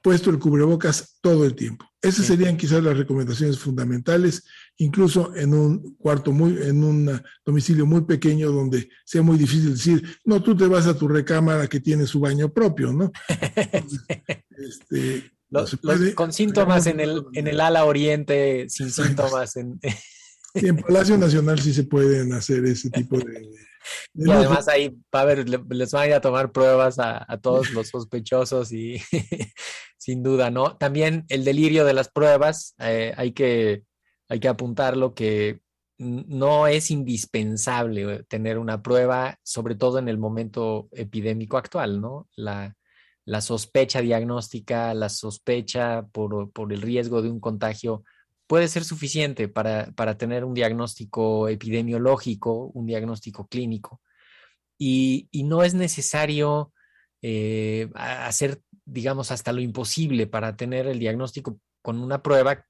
puesto 0.03 0.29
el 0.29 0.37
cubrebocas 0.37 1.17
todo 1.21 1.45
el 1.45 1.55
tiempo. 1.55 1.85
Esas 2.01 2.25
serían 2.25 2.57
quizás 2.57 2.83
las 2.83 2.97
recomendaciones 2.97 3.57
fundamentales, 3.57 4.43
incluso 4.77 5.33
en 5.33 5.53
un 5.53 5.95
cuarto 5.95 6.33
muy, 6.33 6.61
en 6.61 6.83
un 6.83 7.21
domicilio 7.45 7.85
muy 7.85 8.01
pequeño 8.01 8.51
donde 8.51 8.89
sea 9.05 9.21
muy 9.21 9.37
difícil 9.37 9.71
decir, 9.71 10.03
no, 10.25 10.43
tú 10.43 10.57
te 10.57 10.67
vas 10.67 10.87
a 10.87 10.97
tu 10.97 11.07
recámara 11.07 11.67
que 11.67 11.79
tiene 11.79 12.05
su 12.05 12.19
baño 12.19 12.51
propio, 12.51 12.91
¿no? 12.91 13.13
este, 14.49 15.31
con 16.15 16.33
síntomas 16.33 16.85
en 16.87 16.99
el, 16.99 17.23
en 17.33 17.47
el 17.47 17.61
ala 17.61 17.85
oriente, 17.85 18.65
sin 18.67 18.91
síntomas 18.91 19.55
en... 19.55 19.79
en 20.55 20.75
Palacio 20.75 21.17
Nacional 21.17 21.59
sí 21.59 21.73
se 21.73 21.83
pueden 21.83 22.33
hacer 22.33 22.65
ese 22.65 22.89
tipo 22.89 23.17
de, 23.19 23.49
y 24.13 24.31
además 24.31 24.67
ahí 24.67 24.95
va 25.13 25.21
a 25.21 25.25
ver, 25.25 25.47
les 25.47 25.91
van 25.91 26.03
a 26.03 26.07
ir 26.07 26.13
a 26.13 26.21
tomar 26.21 26.51
pruebas 26.51 26.99
a, 26.99 27.25
todos 27.41 27.71
los 27.71 27.89
sospechosos 27.89 28.71
y 28.71 29.01
sin 29.97 30.23
duda, 30.23 30.49
¿no? 30.51 30.77
También 30.77 31.25
el 31.29 31.43
delirio 31.43 31.85
de 31.85 31.93
las 31.93 32.09
pruebas, 32.09 32.75
eh, 32.79 33.13
hay, 33.17 33.31
que, 33.31 33.83
hay 34.29 34.39
que 34.39 34.47
apuntarlo 34.47 35.13
que 35.13 35.61
no 35.97 36.67
es 36.67 36.91
indispensable 36.91 38.23
tener 38.23 38.57
una 38.57 38.81
prueba, 38.81 39.37
sobre 39.43 39.75
todo 39.75 39.99
en 39.99 40.09
el 40.09 40.17
momento 40.17 40.89
epidémico 40.91 41.57
actual, 41.57 42.01
¿no? 42.01 42.27
La, 42.35 42.75
sospecha 43.41 44.01
diagnóstica, 44.01 44.93
la 44.93 45.09
sospecha 45.09 46.05
por, 46.11 46.51
por 46.51 46.73
el 46.73 46.81
riesgo 46.81 47.21
de 47.21 47.29
un 47.29 47.39
contagio 47.39 48.03
puede 48.47 48.67
ser 48.67 48.83
suficiente 48.83 49.47
para, 49.47 50.17
tener 50.17 50.45
un 50.45 50.53
diagnóstico 50.53 51.47
epidemiológico, 51.47 52.67
un 52.73 52.85
diagnóstico 52.85 53.47
clínico. 53.47 54.01
Y, 54.77 55.29
no 55.45 55.63
es 55.63 55.73
necesario 55.73 56.73
eh, 57.21 57.89
hacer, 57.95 58.61
digamos, 58.85 59.31
hasta 59.31 59.53
lo 59.53 59.61
imposible 59.61 60.27
para 60.27 60.55
tener 60.55 60.87
el 60.87 60.99
diagnóstico 60.99 61.59
con 61.81 61.99
una 61.99 62.21
prueba 62.21 62.65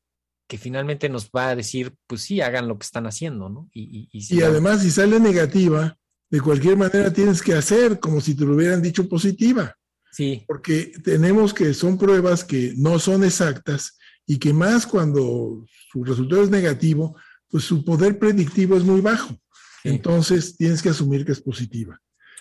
que 0.47 0.57
finalmente 0.57 1.09
nos 1.09 1.29
va 1.29 1.49
a 1.49 1.55
decir, 1.55 1.95
pues 2.05 2.21
sí, 2.21 2.41
hagan 2.41 2.67
lo 2.67 2.77
que 2.77 2.85
están 2.85 3.07
haciendo, 3.07 3.49
¿no? 3.49 3.69
Y, 3.73 4.09
y 4.11 4.41
además, 4.41 4.81
si 4.81 4.91
sale 4.91 5.19
negativa, 5.19 5.97
de 6.29 6.41
cualquier 6.41 6.77
manera 6.77 7.11
tienes 7.13 7.41
que 7.41 7.53
hacer 7.53 7.99
como 7.99 8.19
si 8.19 8.35
te 8.35 8.45
lo 8.45 8.55
hubieran 8.55 8.81
dicho 8.81 9.07
positiva. 9.07 9.75
Sí. 10.11 10.43
Porque 10.47 10.91
tenemos 11.03 11.53
que 11.53 11.73
son 11.73 11.97
pruebas 11.97 12.43
que 12.43 12.73
no 12.75 12.99
son 12.99 13.23
exactas 13.23 13.97
y 14.25 14.37
que 14.37 14.53
más 14.53 14.85
cuando 14.85 15.65
su 15.91 16.03
resultado 16.03 16.43
es 16.43 16.49
negativo, 16.49 17.15
pues 17.49 17.63
su 17.65 17.83
poder 17.83 18.17
predictivo 18.17 18.75
es 18.77 18.83
muy 18.83 19.01
bajo. 19.01 19.37
Entonces 19.83 20.55
tienes 20.57 20.81
que 20.81 20.89
asumir 20.89 21.25
que 21.25 21.33
es 21.33 21.41
positiva. 21.41 21.99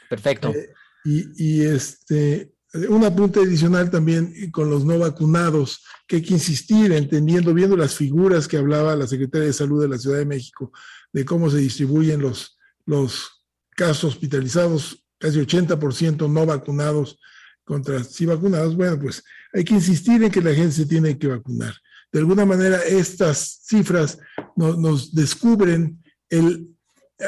Perfecto. 0.08 0.50
Eh, 0.50 0.72
y, 1.04 1.62
este, 1.62 2.54
un 2.88 3.04
apunte 3.04 3.40
adicional 3.40 3.90
también 3.90 4.50
con 4.52 4.70
los 4.70 4.84
no 4.84 4.98
vacunados, 4.98 5.84
que 6.06 6.16
hay 6.16 6.22
que 6.22 6.34
insistir, 6.34 6.92
entendiendo, 6.92 7.52
viendo 7.52 7.76
las 7.76 7.96
figuras 7.96 8.46
que 8.46 8.56
hablaba 8.56 8.96
la 8.96 9.06
Secretaria 9.06 9.48
de 9.48 9.52
Salud 9.52 9.82
de 9.82 9.88
la 9.88 9.98
Ciudad 9.98 10.18
de 10.18 10.26
México, 10.26 10.72
de 11.12 11.24
cómo 11.24 11.50
se 11.50 11.58
distribuyen 11.58 12.20
los, 12.20 12.58
los 12.86 13.44
casos 13.70 14.04
hospitalizados, 14.04 15.04
casi 15.18 15.40
80% 15.40 16.30
no 16.30 16.46
vacunados 16.46 17.18
contra 17.64 18.02
sí 18.04 18.26
vacunados, 18.26 18.76
bueno, 18.76 18.98
pues 18.98 19.22
hay 19.52 19.64
que 19.64 19.74
insistir 19.74 20.22
en 20.22 20.30
que 20.30 20.40
la 20.40 20.54
gente 20.54 20.72
se 20.72 20.86
tiene 20.86 21.18
que 21.18 21.28
vacunar. 21.28 21.74
De 22.12 22.18
alguna 22.18 22.44
manera, 22.44 22.78
estas 22.82 23.60
cifras 23.64 24.18
nos 24.56 25.14
descubren 25.14 26.02
el 26.28 26.68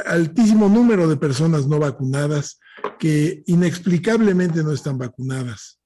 altísimo 0.07 0.69
número 0.69 1.09
de 1.09 1.17
personas 1.17 1.67
no 1.67 1.79
vacunadas 1.79 2.59
que 2.99 3.43
inexplicablemente 3.47 4.63
no 4.63 4.73
están 4.73 4.99
vacunadas, 4.99 5.79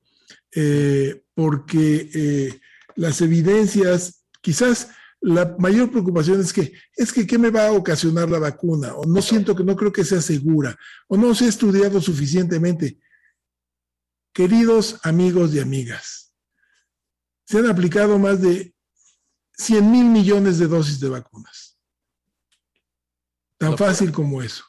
eh, 0.54 1.22
porque 1.34 2.10
eh, 2.12 2.60
las 2.96 3.20
evidencias, 3.20 4.24
quizás 4.40 4.88
la 5.20 5.56
mayor 5.58 5.90
preocupación 5.90 6.40
es 6.40 6.52
que, 6.52 6.72
es 6.96 7.12
que, 7.12 7.26
¿qué 7.26 7.38
me 7.38 7.50
va 7.50 7.68
a 7.68 7.72
ocasionar 7.72 8.30
la 8.30 8.38
vacuna? 8.38 8.94
O 8.94 9.04
no 9.04 9.20
siento 9.20 9.54
que 9.54 9.64
no 9.64 9.76
creo 9.76 9.92
que 9.92 10.04
sea 10.04 10.20
segura, 10.20 10.76
o 11.08 11.16
no 11.16 11.34
se 11.34 11.46
ha 11.46 11.48
estudiado 11.48 12.00
suficientemente. 12.00 12.98
Queridos 14.38 15.00
amigos 15.02 15.52
y 15.52 15.58
amigas, 15.58 16.32
se 17.44 17.58
han 17.58 17.66
aplicado 17.68 18.20
más 18.20 18.40
de 18.40 18.72
100 19.54 19.90
mil 19.90 20.04
millones 20.04 20.60
de 20.60 20.68
dosis 20.68 21.00
de 21.00 21.08
vacunas. 21.08 21.76
Tan 23.56 23.76
fácil 23.76 24.12
como 24.12 24.40
eso. 24.40 24.62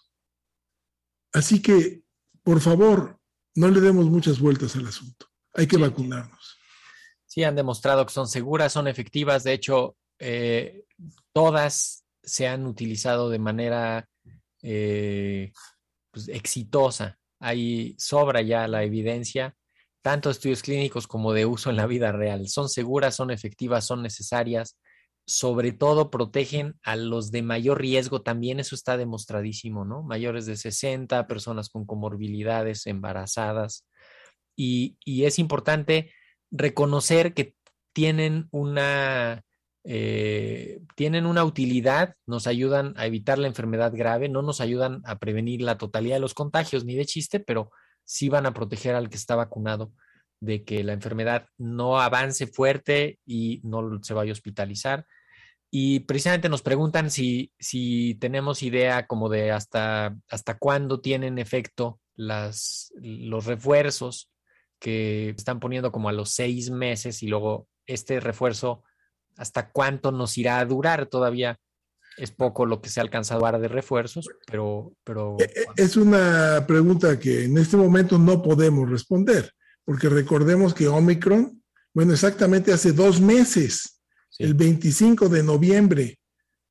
Así 1.31 1.61
que, 1.61 2.01
por 2.41 2.61
favor, 2.61 3.19
no 3.53 3.67
le 3.67 3.79
demos 3.79 4.05
muchas 4.05 4.39
vueltas 4.39 4.75
al 4.75 4.87
asunto. 4.87 5.27
Hay 5.53 5.67
que 5.67 5.77
vacunarnos. 5.77 6.57
Sí, 7.27 7.43
han 7.43 7.55
demostrado 7.55 8.03
que 8.07 8.13
son 8.13 8.27
seguras, 8.27 8.73
son 8.73 8.87
efectivas. 8.87 9.43
De 9.43 9.53
hecho, 9.53 9.95
eh, 10.17 10.83
todas 11.31 12.03
se 12.23 12.47
han 12.47 12.65
utilizado 12.65 13.29
de 13.29 13.37
manera 13.37 14.09
eh, 14.63 15.53
pues, 16.09 16.27
exitosa. 16.27 17.19
Ahí 17.39 17.95
sobra 17.99 18.41
ya 18.41 18.67
la 18.67 18.83
evidencia, 18.83 19.55
tanto 20.01 20.29
estudios 20.29 20.61
clínicos 20.61 21.07
como 21.07 21.33
de 21.33 21.45
uso 21.45 21.69
en 21.69 21.75
la 21.75 21.87
vida 21.87 22.11
real. 22.11 22.47
Son 22.47 22.69
seguras, 22.69 23.15
son 23.15 23.31
efectivas, 23.31 23.85
son 23.85 24.01
necesarias 24.03 24.77
sobre 25.29 25.73
todo 25.73 26.09
protegen 26.09 26.79
a 26.81 26.95
los 26.95 27.29
de 27.29 27.43
mayor 27.43 27.79
riesgo, 27.79 28.23
también 28.23 28.59
eso 28.59 28.73
está 28.73 28.97
demostradísimo, 28.97 29.85
¿no? 29.85 30.01
Mayores 30.01 30.47
de 30.47 30.57
60, 30.57 31.27
personas 31.27 31.69
con 31.69 31.85
comorbilidades, 31.85 32.87
embarazadas. 32.87 33.85
Y, 34.55 34.97
es 35.05 35.37
importante 35.37 36.11
reconocer 36.49 37.35
que 37.35 37.53
tienen 37.93 38.47
una, 38.49 39.43
eh, 39.83 40.81
tienen 40.95 41.27
una 41.27 41.43
utilidad, 41.43 42.15
nos 42.25 42.47
ayudan 42.47 42.95
a 42.97 43.05
evitar 43.05 43.37
la 43.37 43.47
enfermedad 43.47 43.93
grave, 43.93 44.29
no 44.29 44.41
nos 44.41 44.61
ayudan 44.61 45.03
a 45.05 45.19
prevenir 45.19 45.61
la 45.61 45.77
totalidad 45.77 46.15
de 46.15 46.21
los 46.21 46.33
contagios, 46.33 46.85
ni 46.85 46.95
de 46.95 47.05
chiste, 47.05 47.39
pero 47.39 47.69
sí 48.09 48.27
van 48.27 48.45
a 48.45 48.53
proteger 48.53 48.95
al 48.95 49.09
que 49.09 49.17
está 49.17 49.35
vacunado 49.35 49.93
de 50.39 50.63
que 50.63 50.83
la 50.83 50.93
enfermedad 50.93 51.45
no 51.57 51.99
avance 51.99 52.47
fuerte 52.47 53.19
y 53.25 53.61
no 53.63 53.99
se 54.01 54.13
vaya 54.13 54.31
a 54.31 54.33
hospitalizar 54.33 55.05
y 55.71 56.01
precisamente 56.01 56.49
nos 56.49 56.63
preguntan 56.63 57.11
si, 57.11 57.51
si 57.59 58.15
tenemos 58.15 58.63
idea 58.63 59.05
como 59.05 59.29
de 59.29 59.51
hasta, 59.51 60.15
hasta 60.27 60.57
cuándo 60.57 60.99
tienen 60.99 61.37
efecto 61.37 61.99
las, 62.15 62.91
los 62.99 63.45
refuerzos 63.45 64.31
que 64.79 65.29
están 65.29 65.59
poniendo 65.59 65.91
como 65.91 66.09
a 66.09 66.13
los 66.13 66.31
seis 66.31 66.71
meses 66.71 67.21
y 67.21 67.27
luego 67.27 67.67
este 67.85 68.19
refuerzo, 68.19 68.83
hasta 69.37 69.69
cuánto 69.69 70.11
nos 70.11 70.37
irá 70.37 70.59
a 70.59 70.65
durar 70.65 71.05
todavía. 71.05 71.59
Es 72.19 72.31
poco 72.31 72.65
lo 72.65 72.81
que 72.81 72.89
se 72.89 72.99
ha 72.99 73.03
alcanzado 73.03 73.45
ahora 73.45 73.59
de 73.59 73.69
refuerzos, 73.69 74.27
pero, 74.45 74.93
pero... 75.03 75.37
E, 75.39 75.43
e, 75.45 75.65
es 75.77 75.95
una 75.95 76.65
pregunta 76.67 77.17
que 77.17 77.45
en 77.45 77.57
este 77.57 77.77
momento 77.77 78.17
no 78.17 78.41
podemos 78.41 78.89
responder, 78.89 79.51
porque 79.85 80.09
recordemos 80.09 80.73
que 80.73 80.87
Omicron, 80.87 81.61
bueno, 81.93 82.13
exactamente 82.13 82.73
hace 82.73 82.91
dos 82.91 83.21
meses 83.21 83.99
el 84.39 84.53
25 84.53 85.29
de 85.29 85.43
noviembre 85.43 86.19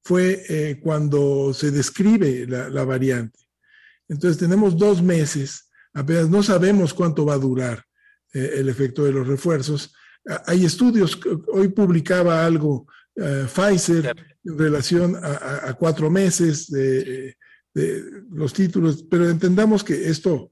fue 0.03 0.43
eh, 0.49 0.81
cuando 0.83 1.53
se 1.53 1.71
describe 1.71 2.47
la, 2.47 2.85
variante. 2.85 3.39
Entonces 4.09 4.39
tenemos 4.39 4.77
dos 4.77 5.03
meses, 5.03 5.69
apenas 5.93 6.31
no 6.31 6.43
sabemos 6.43 6.95
cuánto 6.95 7.27
va 7.27 7.35
a 7.35 7.39
durar 7.39 7.85
eh, 8.33 8.53
el 8.57 8.71
efecto 8.71 9.05
de 9.05 9.13
los 9.13 9.27
refuerzos. 9.27 9.95
Hay 10.47 10.65
estudios, 10.65 11.21
hoy 11.53 11.69
publicaba 11.69 12.45
algo 12.45 12.87
eh, 13.21 13.47
Pfizer 13.53 14.15
en 14.45 14.59
relación 14.59 15.17
a, 15.17 15.75
cuatro 15.75 16.11
meses 16.11 16.71
de, 16.71 17.37
los 18.31 18.53
títulos, 18.53 19.05
pero 19.09 19.29
entendamos 19.29 19.85
que 19.85 20.09
esto 20.09 20.51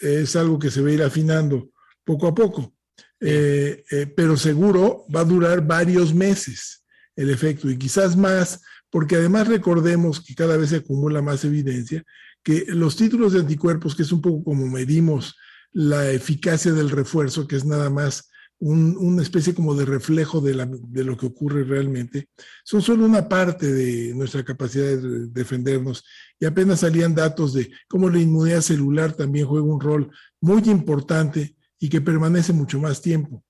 es 0.00 0.34
algo 0.34 0.58
que 0.58 0.70
se 0.70 0.80
va 0.80 0.88
a 0.88 0.92
ir 0.92 1.02
afinando 1.02 1.70
poco 2.04 2.26
a 2.26 2.34
poco. 2.34 2.74
Eh, 3.20 3.84
eh, 3.90 4.06
pero 4.06 4.36
seguro 4.36 5.04
va 5.14 5.20
a 5.20 5.24
durar 5.24 5.66
varios 5.66 6.14
meses 6.14 6.84
el 7.16 7.30
efecto 7.30 7.68
y 7.68 7.76
quizás 7.76 8.16
más, 8.16 8.62
porque 8.90 9.16
además 9.16 9.48
recordemos 9.48 10.20
que 10.20 10.34
cada 10.34 10.56
vez 10.56 10.70
se 10.70 10.76
acumula 10.76 11.20
más 11.20 11.44
evidencia 11.44 12.04
que 12.44 12.64
los 12.68 12.96
títulos 12.96 13.32
de 13.32 13.40
anticuerpos, 13.40 13.94
que 13.96 14.02
es 14.02 14.12
un 14.12 14.22
poco 14.22 14.44
como 14.44 14.66
medimos 14.68 15.36
la 15.72 16.10
eficacia 16.10 16.72
del 16.72 16.90
refuerzo, 16.90 17.46
que 17.46 17.56
es 17.56 17.64
nada 17.64 17.90
más 17.90 18.30
una 18.60 19.22
especie 19.22 19.54
como 19.54 19.74
de 19.74 19.84
reflejo 19.84 20.40
de, 20.40 20.52
de, 20.88 21.04
lo 21.04 21.16
que 21.16 21.26
ocurre 21.26 21.62
realmente, 21.62 22.28
son 22.64 22.82
solo 22.82 23.04
una 23.04 23.28
parte 23.28 23.72
de 23.72 24.12
nuestra 24.14 24.44
capacidad 24.44 24.84
de 24.84 25.28
defendernos. 25.28 26.04
Y 26.40 26.46
apenas 26.46 26.80
salían 26.80 27.14
datos 27.14 27.54
de 27.54 27.70
cómo 27.88 28.10
la 28.10 28.18
inmunidad 28.18 28.62
celular 28.62 29.12
también 29.12 29.46
juega 29.46 29.66
un 29.66 29.80
rol 29.80 30.10
muy 30.40 30.62
importante 30.68 31.56
y 31.78 31.88
que 31.88 32.00
permanece 32.00 32.52
mucho 32.52 32.80
más 32.80 33.00
tiempo. 33.00 33.44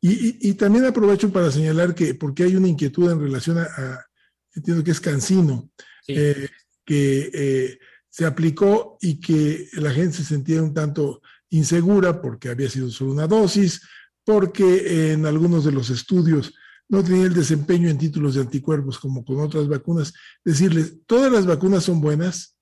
Y, 0.00 0.54
también 0.54 0.86
aprovecho 0.86 1.30
para 1.30 1.50
señalar 1.50 1.94
que, 1.94 2.14
porque 2.14 2.44
hay 2.44 2.56
una 2.56 2.68
inquietud 2.68 3.10
en 3.10 3.20
relación 3.20 3.58
a, 3.58 4.06
entiendo 4.54 4.82
que 4.82 4.92
es 4.92 5.00
Cancino, 5.00 5.70
eh, 6.08 6.48
que 6.84 7.30
eh, 7.32 7.78
se 8.08 8.24
aplicó 8.24 8.96
y 9.00 9.20
que 9.20 9.68
la 9.74 9.90
gente 9.90 10.16
se 10.16 10.24
sentía 10.24 10.62
un 10.62 10.72
tanto 10.72 11.20
insegura 11.50 12.22
porque 12.22 12.48
había 12.48 12.70
sido 12.70 12.90
solo 12.90 13.12
una 13.12 13.26
dosis, 13.26 13.82
porque 14.24 15.12
en 15.12 15.26
algunos 15.26 15.64
de 15.64 15.72
los 15.72 15.90
estudios 15.90 16.54
no 16.88 17.04
tenía 17.04 17.24
el 17.24 17.34
desempeño 17.34 17.88
en 17.88 17.98
títulos 17.98 18.34
de 18.34 18.42
anticuerpos 18.42 18.98
como 18.98 19.24
con 19.24 19.40
otras 19.40 19.68
vacunas. 19.68 20.12
Decirles, 20.44 20.96
todas 21.06 21.30
las 21.30 21.46
vacunas 21.46 21.84
son 21.84 22.00
buenas, 22.00 22.56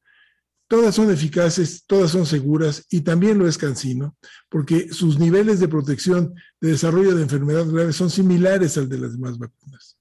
Todas 0.68 0.94
son 0.94 1.11
eficaces, 1.11 1.85
todas 1.87 2.11
son 2.11 2.27
seguras 2.27 2.85
y 2.90 3.01
también 3.01 3.38
lo 3.38 3.49
es 3.49 3.57
Cancino, 3.57 4.18
porque 4.51 4.92
sus 4.92 5.18
niveles 5.18 5.61
de 5.61 5.68
protección 5.68 6.35
de 6.61 6.73
desarrollo 6.73 7.14
de 7.14 7.23
enfermedad 7.23 7.66
grave 7.66 7.94
son 7.94 8.11
similares 8.11 8.77
al 8.77 8.87
de 8.87 8.99
las 8.99 9.12
demás 9.12 9.38
vacunas. 9.38 9.99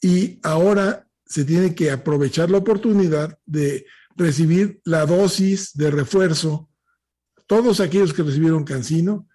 Y 0.00 0.38
ahora 0.44 1.08
se 1.26 1.44
tiene 1.44 1.74
que 1.74 1.90
aprovechar 1.90 2.48
la 2.48 2.58
oportunidad 2.58 3.36
de 3.44 3.86
recibir 4.14 4.80
la 4.84 5.04
dosis 5.04 5.72
de 5.74 5.90
refuerzo, 5.90 6.70
todos 7.48 7.80
aquellos 7.80 8.14
que 8.14 8.22
recibieron 8.22 8.62
Cancino, 8.62 9.26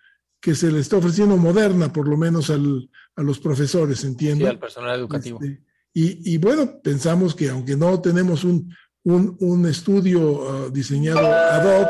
que 0.43 0.53
se 0.53 0.69
les 0.69 0.81
está 0.81 0.97
ofreciendo 0.97 1.37
moderna, 1.37 1.91
por 1.91 2.07
lo 2.07 2.17
menos 2.17 2.49
al, 2.49 2.89
a 3.15 3.23
los 3.23 3.39
profesores, 3.39 4.03
entiendo. 4.03 4.45
Sí, 4.45 4.51
al 4.51 4.59
personal 4.59 4.99
educativo. 4.99 5.39
Este, 5.41 5.63
y, 5.95 6.33
y, 6.33 6.37
bueno, 6.37 6.81
pensamos 6.83 7.33
que 7.33 7.49
aunque 7.49 7.77
no 7.77 8.01
tenemos 8.01 8.43
un 8.43 8.69
un, 9.03 9.65
estudio 9.65 10.49
ah, 10.49 10.69
diseñado 10.71 11.19
ad 11.19 11.81
hoc, 11.81 11.89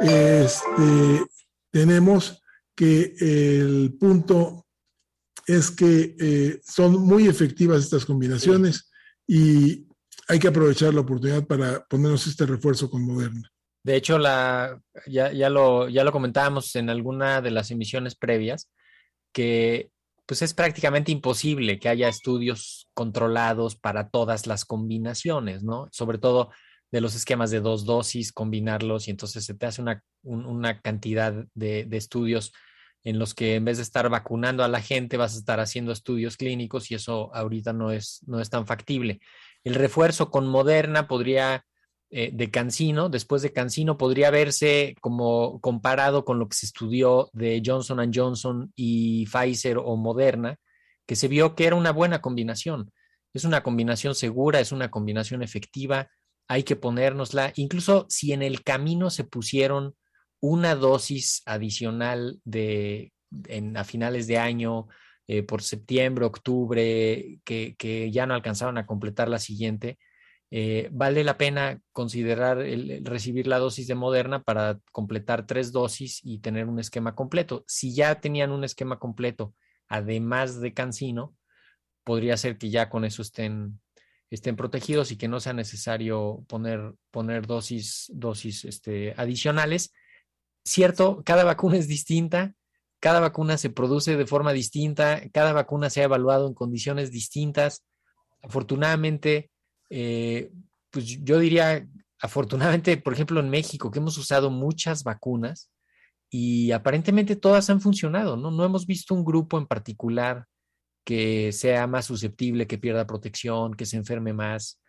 este, 0.00 1.26
tenemos 1.70 2.42
que 2.74 3.14
el 3.20 3.96
punto 3.98 4.66
es 5.46 5.70
que 5.70 6.16
eh, 6.18 6.60
son 6.64 7.00
muy 7.00 7.26
efectivas 7.26 7.84
estas 7.84 8.04
combinaciones 8.04 8.90
y 9.26 9.86
hay 10.28 10.38
que 10.38 10.48
aprovechar 10.48 10.92
la 10.94 11.00
oportunidad 11.00 11.46
para 11.46 11.84
ponernos 11.86 12.26
este 12.26 12.44
refuerzo 12.46 12.90
con 12.90 13.02
Moderna. 13.02 13.50
De 13.88 13.96
hecho, 13.96 14.18
ya, 15.06 15.48
lo, 15.48 16.12
comentábamos 16.12 16.76
en 16.76 16.90
alguna 16.90 17.40
de 17.40 17.50
las 17.50 17.70
emisiones 17.70 18.16
previas, 18.16 18.68
que 19.32 19.88
pues 20.26 20.42
es 20.42 20.52
prácticamente 20.52 21.10
imposible 21.10 21.78
que 21.78 21.88
haya 21.88 22.06
estudios 22.06 22.90
controlados 22.92 23.76
para 23.76 24.10
todas 24.10 24.46
las 24.46 24.66
combinaciones, 24.66 25.62
¿no? 25.62 25.88
Sobre 25.90 26.18
todo 26.18 26.50
de 26.90 27.00
los 27.00 27.14
esquemas 27.14 27.50
de 27.50 27.60
dos 27.60 27.86
dosis, 27.86 28.30
combinarlos 28.30 29.08
y 29.08 29.10
entonces 29.10 29.46
se 29.46 29.54
te 29.54 29.64
hace 29.64 29.80
una, 29.80 30.04
una 30.22 30.82
cantidad 30.82 31.46
de, 31.54 31.86
de, 31.86 31.96
estudios 31.96 32.52
en 33.04 33.18
los 33.18 33.32
que 33.32 33.54
en 33.54 33.64
vez 33.64 33.78
de 33.78 33.84
estar 33.84 34.10
vacunando 34.10 34.64
a 34.64 34.68
la 34.68 34.82
gente 34.82 35.16
vas 35.16 35.34
a 35.34 35.38
estar 35.38 35.60
haciendo 35.60 35.92
estudios 35.92 36.36
clínicos 36.36 36.90
y 36.90 36.94
eso 36.94 37.34
ahorita 37.34 37.72
no 37.72 37.90
es, 37.90 38.20
no 38.26 38.38
es 38.38 38.50
tan 38.50 38.66
factible. 38.66 39.20
El 39.64 39.76
refuerzo 39.76 40.30
con 40.30 40.46
Moderna 40.46 41.08
podría 41.08 41.64
eh, 42.10 42.30
de 42.32 42.50
Cancino, 42.50 43.08
después 43.08 43.42
de 43.42 43.52
Cancino, 43.52 43.98
podría 43.98 44.30
verse 44.30 44.94
como 45.00 45.60
comparado 45.60 46.24
con 46.24 46.38
lo 46.38 46.48
que 46.48 46.56
se 46.56 46.66
estudió 46.66 47.28
de 47.32 47.62
Johnson 47.64 48.10
Johnson 48.14 48.72
y 48.74 49.26
Pfizer 49.26 49.78
o 49.78 49.96
Moderna, 49.96 50.56
que 51.06 51.16
se 51.16 51.28
vio 51.28 51.54
que 51.54 51.66
era 51.66 51.76
una 51.76 51.92
buena 51.92 52.20
combinación. 52.20 52.90
Es 53.34 53.44
una 53.44 53.62
combinación 53.62 54.14
segura, 54.14 54.60
es 54.60 54.72
una 54.72 54.90
combinación 54.90 55.42
efectiva, 55.42 56.08
hay 56.48 56.62
que 56.62 56.76
ponérnosla, 56.76 57.52
incluso 57.56 58.06
si 58.08 58.32
en 58.32 58.42
el 58.42 58.62
camino 58.62 59.10
se 59.10 59.24
pusieron 59.24 59.94
una 60.40 60.74
dosis 60.74 61.42
adicional 61.44 62.40
de, 62.44 63.12
en, 63.48 63.76
a 63.76 63.84
finales 63.84 64.26
de 64.26 64.38
año, 64.38 64.88
eh, 65.26 65.42
por 65.42 65.62
septiembre, 65.62 66.24
octubre, 66.24 67.40
que, 67.44 67.74
que, 67.76 68.10
ya 68.10 68.24
no 68.24 68.32
alcanzaron 68.32 68.78
a 68.78 68.86
completar 68.86 69.28
la 69.28 69.38
siguiente, 69.38 69.98
eh, 70.50 70.88
vale 70.92 71.24
la 71.24 71.36
pena 71.36 71.80
considerar 71.92 72.58
recibir 73.02 73.46
la 73.46 73.58
dosis 73.58 73.86
de 73.86 73.94
Moderna 73.94 74.42
para 74.42 74.80
completar 74.92 75.46
tres 75.46 75.72
dosis 75.72 76.20
y 76.24 76.38
tener 76.38 76.66
un 76.66 76.78
esquema 76.78 77.14
completo. 77.14 77.64
Si 77.66 77.94
ya 77.94 78.20
tenían 78.20 78.50
un 78.50 78.64
esquema 78.64 78.98
completo, 78.98 79.54
además 79.88 80.60
de 80.60 80.72
Cancino, 80.72 81.36
podría 82.04 82.36
ser 82.38 82.56
que 82.56 82.70
ya 82.70 82.88
con 82.88 83.04
eso 83.04 83.20
estén, 83.20 83.80
estén 84.30 84.56
protegidos 84.56 85.12
y 85.12 85.18
que 85.18 85.28
no 85.28 85.40
sea 85.40 85.52
necesario 85.52 86.44
poner, 86.48 86.94
poner 87.10 87.46
dosis, 87.46 88.10
dosis 88.14 88.64
este, 88.64 89.12
adicionales. 89.18 89.92
Cierto, 90.64 91.22
cada 91.24 91.44
vacuna 91.44 91.76
es 91.76 91.88
distinta, 91.88 92.54
cada 93.00 93.20
vacuna 93.20 93.58
se 93.58 93.68
produce 93.68 94.16
de 94.16 94.26
forma 94.26 94.54
distinta, 94.54 95.20
cada 95.32 95.52
vacuna 95.52 95.90
se 95.90 96.00
ha 96.00 96.04
evaluado 96.04 96.48
en 96.48 96.54
condiciones 96.54 97.12
distintas. 97.12 97.84
Afortunadamente, 98.42 99.50
eh, 99.90 100.50
pues 100.90 101.22
yo 101.22 101.38
diría, 101.38 101.86
afortunadamente, 102.20 102.96
por 102.96 103.12
ejemplo, 103.12 103.40
en 103.40 103.50
México, 103.50 103.90
que 103.90 103.98
hemos 103.98 104.18
usado 104.18 104.50
muchas 104.50 105.04
vacunas 105.04 105.70
y 106.30 106.72
aparentemente 106.72 107.36
todas 107.36 107.70
han 107.70 107.80
funcionado, 107.80 108.36
¿no? 108.36 108.50
No 108.50 108.64
hemos 108.64 108.86
visto 108.86 109.14
un 109.14 109.24
grupo 109.24 109.58
en 109.58 109.66
particular 109.66 110.46
que 111.04 111.52
sea 111.52 111.86
más 111.86 112.06
susceptible, 112.06 112.66
que 112.66 112.78
pierda 112.78 113.06
protección, 113.06 113.74
que 113.74 113.86
se 113.86 113.96
enferme 113.96 114.34
más, 114.34 114.80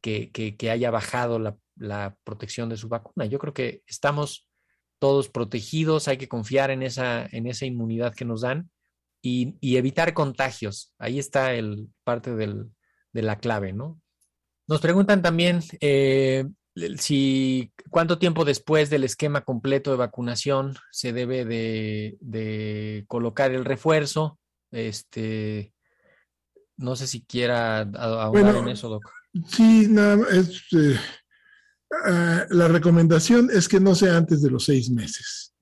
que, 0.00 0.30
que, 0.30 0.70
haya 0.70 0.90
bajado 0.90 1.38
la, 1.38 1.56
la, 1.76 2.16
protección 2.24 2.68
de 2.68 2.76
su 2.76 2.88
vacuna. 2.88 3.26
Yo 3.26 3.38
creo 3.38 3.52
que 3.52 3.82
estamos 3.86 4.48
todos 4.98 5.28
protegidos, 5.28 6.08
hay 6.08 6.16
que 6.16 6.28
confiar 6.28 6.70
en 6.70 6.82
esa, 6.82 7.26
en 7.26 7.46
esa 7.46 7.66
inmunidad 7.66 8.14
que 8.14 8.24
nos 8.24 8.42
dan 8.42 8.70
y, 9.20 9.56
y 9.60 9.76
evitar 9.76 10.14
contagios. 10.14 10.94
Ahí 10.98 11.18
está 11.18 11.52
el, 11.52 11.88
parte 12.04 12.34
del, 12.34 12.70
de 13.12 13.22
la 13.22 13.38
clave, 13.38 13.72
¿no? 13.72 14.00
Nos 14.68 14.80
preguntan 14.80 15.22
también 15.22 15.60
eh, 15.80 16.46
si 16.98 17.72
cuánto 17.90 18.18
tiempo 18.18 18.44
después 18.44 18.90
del 18.90 19.04
esquema 19.04 19.42
completo 19.42 19.90
de 19.90 19.96
vacunación 19.96 20.76
se 20.90 21.12
debe 21.12 21.44
de, 21.44 23.04
colocar 23.08 23.52
el 23.52 23.64
refuerzo. 23.64 24.38
Este, 24.70 25.72
no 26.76 26.96
sé 26.96 27.06
si 27.06 27.24
quiera 27.24 27.80
ahondar 27.80 28.56
en 28.56 28.68
eso, 28.68 28.88
Doc. 28.88 29.08
Sí, 29.48 29.86
nada, 29.88 30.26
es, 30.30 30.62
eh, 30.72 30.98
ah, 32.04 32.46
la 32.50 32.68
recomendación 32.68 33.50
es 33.52 33.68
que 33.68 33.80
no 33.80 33.94
sea 33.94 34.16
antes 34.16 34.42
de 34.42 34.50
los 34.50 34.64
seis 34.64 34.90
meses. 34.90 35.54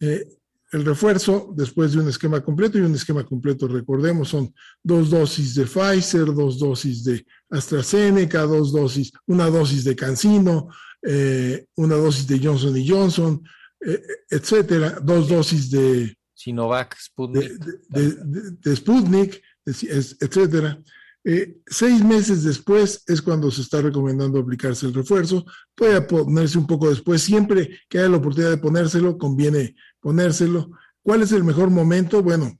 Eh, 0.00 0.24
el 0.72 0.84
refuerzo 0.84 1.52
después 1.56 1.92
de 1.92 2.00
un 2.00 2.08
esquema 2.08 2.40
completo 2.40 2.78
y 2.78 2.82
un 2.82 2.94
esquema 2.94 3.24
completo, 3.24 3.66
recordemos, 3.66 4.28
son 4.28 4.54
dos 4.82 5.10
dosis 5.10 5.54
de 5.54 5.64
Pfizer, 5.64 6.26
dos 6.26 6.58
dosis 6.58 7.02
de 7.04 7.26
AstraZeneca, 7.50 8.42
dos 8.42 8.72
dosis, 8.72 9.12
una 9.26 9.46
dosis 9.46 9.84
de 9.84 9.96
CanSino, 9.96 10.68
eh, 11.02 11.66
una 11.76 11.96
dosis 11.96 12.26
de 12.26 12.38
Johnson 12.38 12.76
y 12.76 12.88
Johnson, 12.88 13.42
eh, 13.80 14.02
etcétera, 14.30 15.00
dos 15.02 15.28
dosis 15.28 15.70
de 15.70 16.16
Sinovac, 16.34 16.96
Sputnik, 16.98 17.52
de, 17.88 18.76
Sputnik, 18.76 19.42
etcétera. 19.66 20.80
Eh, 21.22 21.58
seis 21.66 22.02
meses 22.02 22.44
después 22.44 23.02
es 23.06 23.20
cuando 23.20 23.50
se 23.50 23.60
está 23.60 23.82
recomendando 23.82 24.38
aplicarse 24.38 24.86
el 24.86 24.94
refuerzo. 24.94 25.44
Puede 25.74 26.00
ponerse 26.02 26.58
un 26.58 26.66
poco 26.66 26.88
después. 26.88 27.22
Siempre 27.22 27.78
que 27.88 27.98
haya 27.98 28.08
la 28.08 28.16
oportunidad 28.16 28.50
de 28.50 28.58
ponérselo, 28.58 29.18
conviene 29.18 29.74
ponérselo. 30.00 30.70
¿Cuál 31.02 31.22
es 31.22 31.32
el 31.32 31.44
mejor 31.44 31.70
momento? 31.70 32.22
Bueno, 32.22 32.58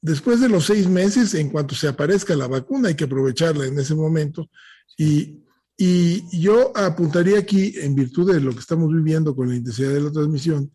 después 0.00 0.40
de 0.40 0.48
los 0.48 0.66
seis 0.66 0.88
meses, 0.88 1.34
en 1.34 1.50
cuanto 1.50 1.74
se 1.74 1.88
aparezca 1.88 2.34
la 2.36 2.48
vacuna, 2.48 2.88
hay 2.88 2.94
que 2.94 3.04
aprovecharla 3.04 3.66
en 3.66 3.78
ese 3.78 3.94
momento. 3.94 4.48
Y, 4.96 5.40
yo 6.30 6.76
apuntaría 6.76 7.40
aquí, 7.40 7.74
en 7.78 7.96
virtud 7.96 8.32
de 8.32 8.40
lo 8.40 8.52
que 8.52 8.60
estamos 8.60 8.92
viviendo 8.94 9.34
con 9.34 9.48
la 9.48 9.56
intensidad 9.56 9.92
de 9.92 10.00
la 10.00 10.12
transmisión, 10.12 10.70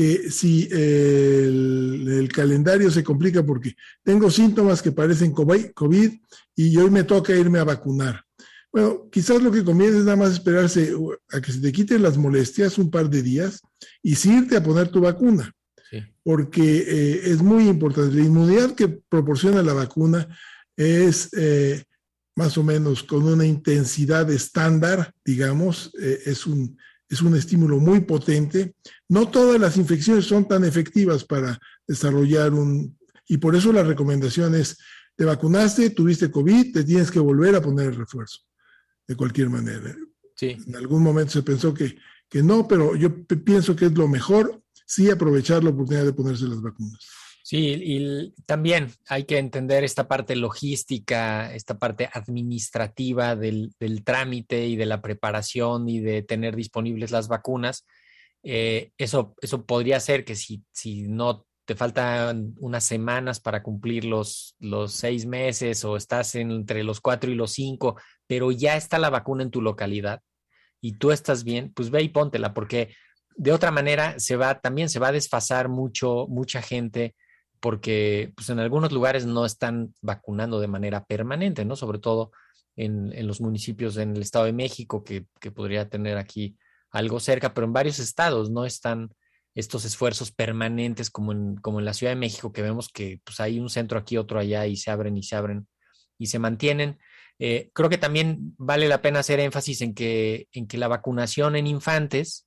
que 0.00 0.30
si 0.30 0.66
el, 0.72 2.06
el, 2.08 2.32
calendario 2.32 2.90
se 2.90 3.04
complica 3.04 3.44
porque 3.44 3.76
tengo 4.02 4.30
síntomas 4.30 4.80
que 4.80 4.92
parecen 4.92 5.34
COVID 5.34 6.10
y 6.56 6.76
hoy 6.78 6.90
me 6.90 7.04
toca 7.04 7.36
irme 7.36 7.58
a 7.58 7.64
vacunar. 7.64 8.24
Bueno, 8.72 9.10
quizás 9.12 9.42
lo 9.42 9.52
que 9.52 9.62
conviene 9.62 9.98
es 9.98 10.04
nada 10.04 10.16
más 10.16 10.32
esperarse 10.32 10.94
a 11.30 11.40
que 11.42 11.52
se 11.52 11.60
te 11.60 11.70
quiten 11.70 12.02
las 12.02 12.16
molestias 12.16 12.78
un 12.78 12.90
par 12.90 13.10
de 13.10 13.20
días 13.20 13.60
y 14.02 14.14
sí 14.14 14.38
irte 14.38 14.56
a 14.56 14.62
poner 14.62 14.88
tu 14.88 15.02
vacuna. 15.02 15.54
Porque 16.22 16.78
eh, 16.86 17.20
es 17.24 17.42
muy 17.42 17.68
importante. 17.68 18.16
La 18.16 18.24
inmunidad 18.24 18.74
que 18.74 18.88
proporciona 18.88 19.62
la 19.62 19.74
vacuna 19.74 20.26
es 20.78 21.28
eh, 21.36 21.84
más 22.36 22.56
o 22.56 22.62
menos 22.62 23.02
con 23.02 23.24
una 23.24 23.44
intensidad 23.44 24.30
estándar, 24.30 25.12
digamos, 25.26 25.92
eh, 26.00 26.20
es, 26.24 26.46
un, 26.46 26.78
es 27.10 27.20
un 27.20 27.36
estímulo 27.36 27.76
muy 27.78 28.00
potente. 28.00 28.74
No 29.08 29.28
todas 29.28 29.60
las 29.60 29.76
infecciones 29.76 30.24
son 30.24 30.48
tan 30.48 30.64
efectivas 30.64 31.24
para 31.24 31.60
desarrollar 31.86 32.54
un... 32.54 32.96
Y 33.28 33.36
por 33.36 33.54
eso 33.54 33.72
la 33.72 33.82
recomendación 33.82 34.54
es, 34.54 34.78
te 35.16 35.26
vacunaste, 35.26 35.90
tuviste 35.90 36.30
COVID, 36.30 36.72
te 36.72 36.84
tienes 36.84 37.10
que 37.10 37.20
volver 37.20 37.54
a 37.54 37.60
poner 37.60 37.88
el 37.88 37.96
refuerzo, 37.96 38.38
de 39.06 39.14
cualquier 39.14 39.50
manera. 39.50 39.94
Sí. 40.34 40.56
En 40.66 40.74
algún 40.74 41.02
momento 41.02 41.32
se 41.32 41.42
pensó 41.42 41.74
que 41.74 41.96
que 42.30 42.42
no, 42.42 42.66
pero 42.66 42.94
yo 42.94 43.26
pienso 43.26 43.74
que 43.74 43.86
es 43.86 43.92
lo 43.92 44.06
mejor, 44.06 44.62
sí 44.86 45.10
aprovechar 45.10 45.64
la 45.64 45.70
oportunidad 45.70 46.04
de 46.04 46.12
ponerse 46.12 46.46
las 46.46 46.62
vacunas. 46.62 47.08
Sí, 47.50 47.74
y 47.82 48.32
también 48.46 48.92
hay 49.08 49.24
que 49.24 49.36
entender 49.36 49.82
esta 49.82 50.06
parte 50.06 50.36
logística, 50.36 51.52
esta 51.52 51.80
parte 51.80 52.08
administrativa 52.12 53.34
del, 53.34 53.74
trámite 54.04 54.68
y 54.68 54.76
de 54.76 54.86
la 54.86 55.02
preparación 55.02 55.88
y 55.88 55.98
de 55.98 56.22
tener 56.22 56.54
disponibles 56.54 57.10
las 57.10 57.26
vacunas. 57.26 57.88
Eh, 58.44 58.92
eso, 58.98 59.34
eso 59.42 59.66
podría 59.66 59.98
ser 59.98 60.24
que 60.24 60.36
si, 60.36 60.62
si 60.70 61.08
no 61.08 61.44
te 61.64 61.74
faltan 61.74 62.54
unas 62.60 62.84
semanas 62.84 63.40
para 63.40 63.64
cumplir 63.64 64.04
los, 64.04 64.54
los 64.60 64.92
seis 64.92 65.26
meses 65.26 65.84
o 65.84 65.96
estás 65.96 66.36
entre 66.36 66.84
los 66.84 67.00
cuatro 67.00 67.32
y 67.32 67.34
los 67.34 67.50
cinco, 67.50 68.00
pero 68.28 68.52
ya 68.52 68.76
está 68.76 68.96
la 69.00 69.10
vacuna 69.10 69.42
en 69.42 69.50
tu 69.50 69.60
localidad, 69.60 70.22
y 70.80 70.98
tú 70.98 71.10
estás 71.10 71.42
bien, 71.42 71.72
pues 71.74 71.90
ve 71.90 72.00
y 72.00 72.10
póntela, 72.10 72.54
porque 72.54 72.94
de 73.34 73.50
otra 73.50 73.72
manera 73.72 74.20
se 74.20 74.36
va, 74.36 74.60
también 74.60 74.88
se 74.88 75.00
va 75.00 75.08
a 75.08 75.12
desfasar 75.12 75.68
mucho, 75.68 76.28
mucha 76.28 76.62
gente, 76.62 77.16
porque 77.60 78.32
pues 78.34 78.48
en 78.50 78.58
algunos 78.58 78.92
lugares 78.92 79.26
no 79.26 79.44
están 79.44 79.94
vacunando 80.00 80.60
de 80.60 80.68
manera 80.68 81.04
permanente, 81.04 81.64
¿no? 81.64 81.76
Sobre 81.76 81.98
todo 81.98 82.32
en, 82.76 83.26
los 83.26 83.40
municipios 83.40 83.96
en 83.96 84.16
el 84.16 84.22
Estado 84.22 84.46
de 84.46 84.52
México, 84.52 85.04
que, 85.04 85.26
que, 85.40 85.50
podría 85.50 85.88
tener 85.88 86.16
aquí 86.16 86.56
algo 86.90 87.20
cerca, 87.20 87.52
pero 87.54 87.66
en 87.66 87.72
varios 87.72 87.98
estados 87.98 88.50
no 88.50 88.64
están 88.64 89.10
estos 89.54 89.84
esfuerzos 89.84 90.32
permanentes 90.32 91.10
como 91.10 91.32
en, 91.32 91.56
como 91.56 91.80
en 91.80 91.84
la 91.84 91.94
Ciudad 91.94 92.12
de 92.12 92.16
México, 92.16 92.52
que 92.52 92.62
vemos 92.62 92.88
que 92.88 93.20
pues 93.24 93.40
hay 93.40 93.58
un 93.60 93.68
centro 93.68 93.98
aquí, 93.98 94.16
otro 94.16 94.38
allá, 94.38 94.66
y 94.66 94.76
se 94.76 94.90
abren 94.90 95.16
y 95.16 95.22
se 95.22 95.36
abren 95.36 95.68
y 96.18 96.26
se 96.26 96.38
mantienen. 96.38 96.98
Eh, 97.38 97.70
creo 97.72 97.88
que 97.88 97.98
también 97.98 98.54
vale 98.58 98.88
la 98.88 99.02
pena 99.02 99.20
hacer 99.20 99.40
énfasis 99.40 99.80
en 99.80 99.94
que, 99.94 100.48
en 100.52 100.66
que 100.66 100.78
la 100.78 100.88
vacunación 100.88 101.56
en 101.56 101.66
infantes, 101.66 102.46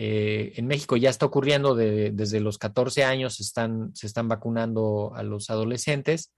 eh, 0.00 0.52
en 0.54 0.68
México 0.68 0.96
ya 0.96 1.10
está 1.10 1.26
ocurriendo 1.26 1.74
desde 1.74 2.38
los 2.38 2.56
14 2.56 3.02
años, 3.02 3.40
están, 3.40 3.92
se 3.96 4.06
están 4.06 4.28
vacunando 4.28 5.12
a 5.16 5.24
los 5.24 5.50
adolescentes. 5.50 6.32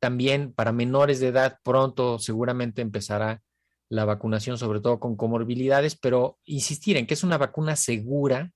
También 0.00 0.52
para 0.52 0.72
menores 0.72 1.20
de 1.20 1.28
edad 1.28 1.58
pronto 1.62 2.18
seguramente 2.18 2.82
empezará 2.82 3.40
la 3.88 4.04
vacunación, 4.04 4.58
sobre 4.58 4.80
todo 4.80 4.98
con 4.98 5.16
comorbilidades, 5.16 5.96
pero 5.96 6.38
insistir 6.44 6.96
en 6.96 7.06
que 7.06 7.14
es 7.14 7.22
una 7.22 7.38
vacuna 7.38 7.76
segura, 7.76 8.50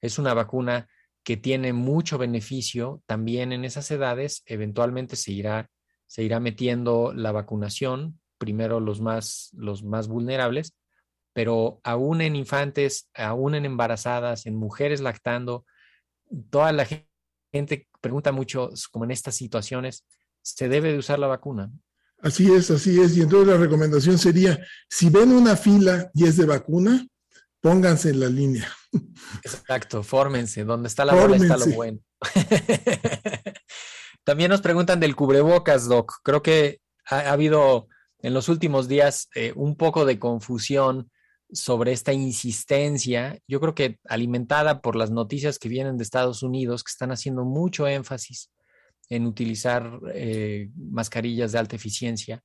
es 0.00 0.20
una 0.20 0.34
vacuna 0.34 0.88
que 1.24 1.36
tiene 1.36 1.72
mucho 1.72 2.16
beneficio 2.16 3.02
también 3.06 3.52
en 3.52 3.64
esas 3.64 3.90
edades, 3.90 4.44
eventualmente 4.46 5.16
se 5.16 5.32
irá 5.32 5.68
se 6.06 6.24
irá 6.24 6.40
metiendo 6.40 7.12
la 7.12 7.30
vacunación, 7.30 8.20
primero 8.36 8.80
los 8.80 9.00
más, 9.00 9.50
los 9.52 9.84
más 9.84 10.08
vulnerables, 10.08 10.74
pero 11.32 11.80
aún 11.84 12.20
en 12.20 12.36
infantes, 12.36 13.08
aún 13.14 13.54
en 13.54 13.64
embarazadas, 13.64 14.46
en 14.46 14.56
mujeres 14.56 15.00
lactando, 15.00 15.64
toda 16.50 16.72
la 16.72 16.86
gente 17.52 17.88
pregunta 18.00 18.32
mucho, 18.32 18.70
como 18.90 19.04
en 19.04 19.10
estas 19.10 19.34
situaciones, 19.36 20.04
¿se 20.42 20.68
debe 20.68 20.92
de 20.92 20.98
usar 20.98 21.18
la 21.18 21.26
vacuna? 21.26 21.70
Así 22.22 22.52
es, 22.52 22.70
así 22.70 23.00
es. 23.00 23.16
Y 23.16 23.22
entonces 23.22 23.48
la 23.48 23.56
recomendación 23.56 24.18
sería, 24.18 24.58
si 24.88 25.08
ven 25.10 25.32
una 25.32 25.56
fila 25.56 26.10
y 26.14 26.26
es 26.26 26.36
de 26.36 26.46
vacuna, 26.46 27.06
pónganse 27.60 28.10
en 28.10 28.20
la 28.20 28.28
línea. 28.28 28.70
Exacto, 29.42 30.02
fórmense. 30.02 30.64
Donde 30.64 30.88
está 30.88 31.04
la 31.04 31.14
bola 31.14 31.36
está 31.36 31.56
lo 31.56 31.66
bueno. 31.66 31.98
También 34.24 34.50
nos 34.50 34.60
preguntan 34.60 35.00
del 35.00 35.16
cubrebocas, 35.16 35.88
Doc. 35.88 36.16
Creo 36.22 36.42
que 36.42 36.80
ha, 37.06 37.30
habido 37.30 37.88
en 38.18 38.34
los 38.34 38.48
últimos 38.48 38.86
días 38.86 39.28
eh, 39.34 39.52
un 39.56 39.76
poco 39.76 40.04
de 40.04 40.18
confusión 40.18 41.10
sobre 41.52 41.92
esta 41.92 42.12
insistencia, 42.12 43.38
yo 43.46 43.60
creo 43.60 43.74
que 43.74 43.98
alimentada 44.08 44.80
por 44.80 44.96
las 44.96 45.10
noticias 45.10 45.58
que 45.58 45.68
vienen 45.68 45.96
de 45.96 46.04
Estados 46.04 46.42
Unidos, 46.42 46.84
que 46.84 46.90
están 46.90 47.10
haciendo 47.10 47.44
mucho 47.44 47.86
énfasis 47.86 48.50
en 49.08 49.26
utilizar 49.26 50.00
eh, 50.14 50.70
mascarillas 50.76 51.52
de 51.52 51.58
alta 51.58 51.76
eficiencia, 51.76 52.42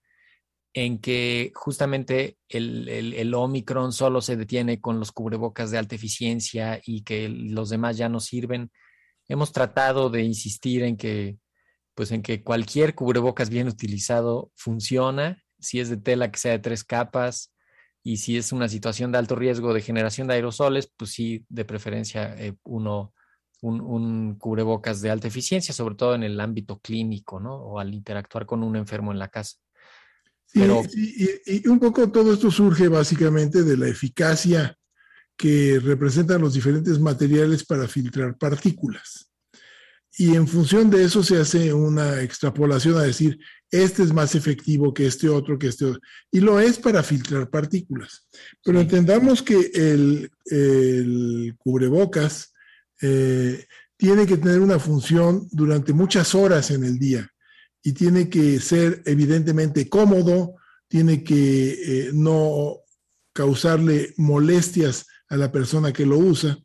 en 0.73 0.99
que 0.99 1.51
justamente 1.55 2.37
el, 2.49 2.89
el, 2.89 3.33
Omicron 3.33 3.93
solo 3.93 4.21
se 4.21 4.35
detiene 4.35 4.81
con 4.81 4.99
los 4.99 5.13
cubrebocas 5.13 5.71
de 5.71 5.77
alta 5.77 5.95
eficiencia 5.95 6.81
y 6.85 7.03
que 7.03 7.29
los 7.29 7.69
demás 7.69 7.95
ya 7.95 8.09
no 8.09 8.19
sirven. 8.19 8.71
Hemos 9.29 9.53
tratado 9.53 10.09
de 10.09 10.23
insistir 10.23 10.83
en 10.83 10.97
que, 10.97 11.37
pues 11.93 12.11
en 12.11 12.21
que 12.21 12.43
cualquier 12.43 12.93
cubrebocas 12.93 13.49
bien 13.49 13.69
utilizado 13.69 14.51
funciona, 14.55 15.41
si 15.59 15.79
es 15.79 15.89
de 15.89 15.97
tela 15.97 16.29
que 16.29 16.39
sea 16.39 16.51
de 16.51 16.59
tres 16.59 16.83
capas, 16.83 17.54
y 18.07 18.17
si 18.17 18.37
es 18.37 18.51
una 18.51 18.69
situación 18.69 19.11
de 19.11 19.17
alto 19.17 19.35
riesgo 19.35 19.73
de 19.73 19.81
generación 19.81 20.27
de 20.27 20.35
aerosoles, 20.35 20.91
pues 20.95 21.09
sí, 21.09 21.43
de 21.49 21.65
preferencia 21.65 22.35
eh, 22.37 22.53
uno, 22.63 23.15
un, 23.61 24.35
cubrebocas 24.35 25.01
de 25.01 25.09
alta 25.09 25.27
eficiencia, 25.27 25.73
sobre 25.73 25.95
todo 25.95 26.13
en 26.13 26.21
el 26.21 26.39
ámbito 26.39 26.77
clínico, 26.77 27.39
¿no? 27.39 27.55
O 27.55 27.79
al 27.79 27.95
interactuar 27.95 28.45
con 28.45 28.61
un 28.61 28.75
enfermo 28.75 29.11
en 29.11 29.17
la 29.17 29.29
casa. 29.29 29.57
y, 30.53 31.67
un 31.67 31.79
poco 31.79 32.11
todo 32.11 32.31
esto 32.31 32.51
surge 32.51 32.87
básicamente 32.89 33.63
de 33.63 33.75
la 33.75 33.87
eficacia 33.87 34.77
que 35.35 35.79
representan 35.79 36.41
los 36.41 36.53
diferentes 36.53 36.99
materiales 36.99 37.65
para 37.65 37.87
filtrar 37.87 38.37
partículas. 38.37 39.31
Y 40.15 40.35
en 40.35 40.47
función 40.47 40.91
de 40.91 41.03
eso 41.03 41.23
se 41.23 41.39
hace 41.39 41.73
una 41.73 42.21
extrapolación 42.21 42.97
a 42.97 43.01
decir, 43.01 43.39
este 43.71 44.03
es 44.03 44.13
más 44.13 44.35
efectivo 44.35 44.93
que 44.93 45.07
este 45.07 45.27
otro, 45.27 45.57
que 45.57 45.67
este 45.67 45.85
otro. 45.85 46.01
Y 46.31 46.39
lo 46.39 46.59
es 46.59 46.77
para 46.77 47.03
filtrar 47.03 47.49
partículas. 47.49 48.27
Pero 48.63 48.79
entendamos 48.79 49.41
que 49.41 49.71
el, 49.73 50.31
el 50.45 51.55
cubrebocas 51.57 52.53
eh, 53.01 53.65
tiene 53.97 54.25
que 54.25 54.37
tener 54.37 54.59
una 54.59 54.79
función 54.79 55.47
durante 55.51 55.93
muchas 55.93 56.35
horas 56.35 56.71
en 56.71 56.83
el 56.83 56.97
día 56.99 57.29
y 57.83 57.93
tiene 57.93 58.29
que 58.29 58.59
ser 58.59 59.01
evidentemente 59.05 59.89
cómodo, 59.89 60.55
tiene 60.87 61.23
que 61.23 61.71
eh, 61.71 62.11
no 62.13 62.77
causarle 63.33 64.13
molestias 64.17 65.05
a 65.29 65.37
la 65.37 65.51
persona 65.51 65.91
que 65.91 66.05
lo 66.05 66.17
usa. 66.17 66.57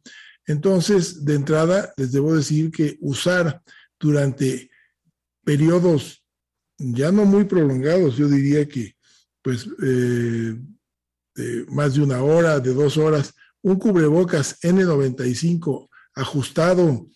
Entonces, 0.46 1.24
de 1.24 1.34
entrada, 1.34 1.92
les 1.96 2.12
debo 2.12 2.34
decir 2.34 2.70
que 2.70 2.96
usar 3.00 3.62
durante 3.98 4.70
periodos 5.44 6.19
ya 6.80 7.12
no 7.12 7.24
muy 7.24 7.44
prolongados, 7.44 8.16
yo 8.16 8.28
diría 8.28 8.66
que 8.66 8.94
pues 9.42 9.68
eh, 9.82 10.56
más 11.68 11.94
de 11.94 12.02
una 12.02 12.22
hora, 12.22 12.60
de 12.60 12.74
dos 12.74 12.96
horas, 12.96 13.34
un 13.62 13.78
cubrebocas 13.78 14.60
N95 14.62 15.88
ajustado 16.14 17.06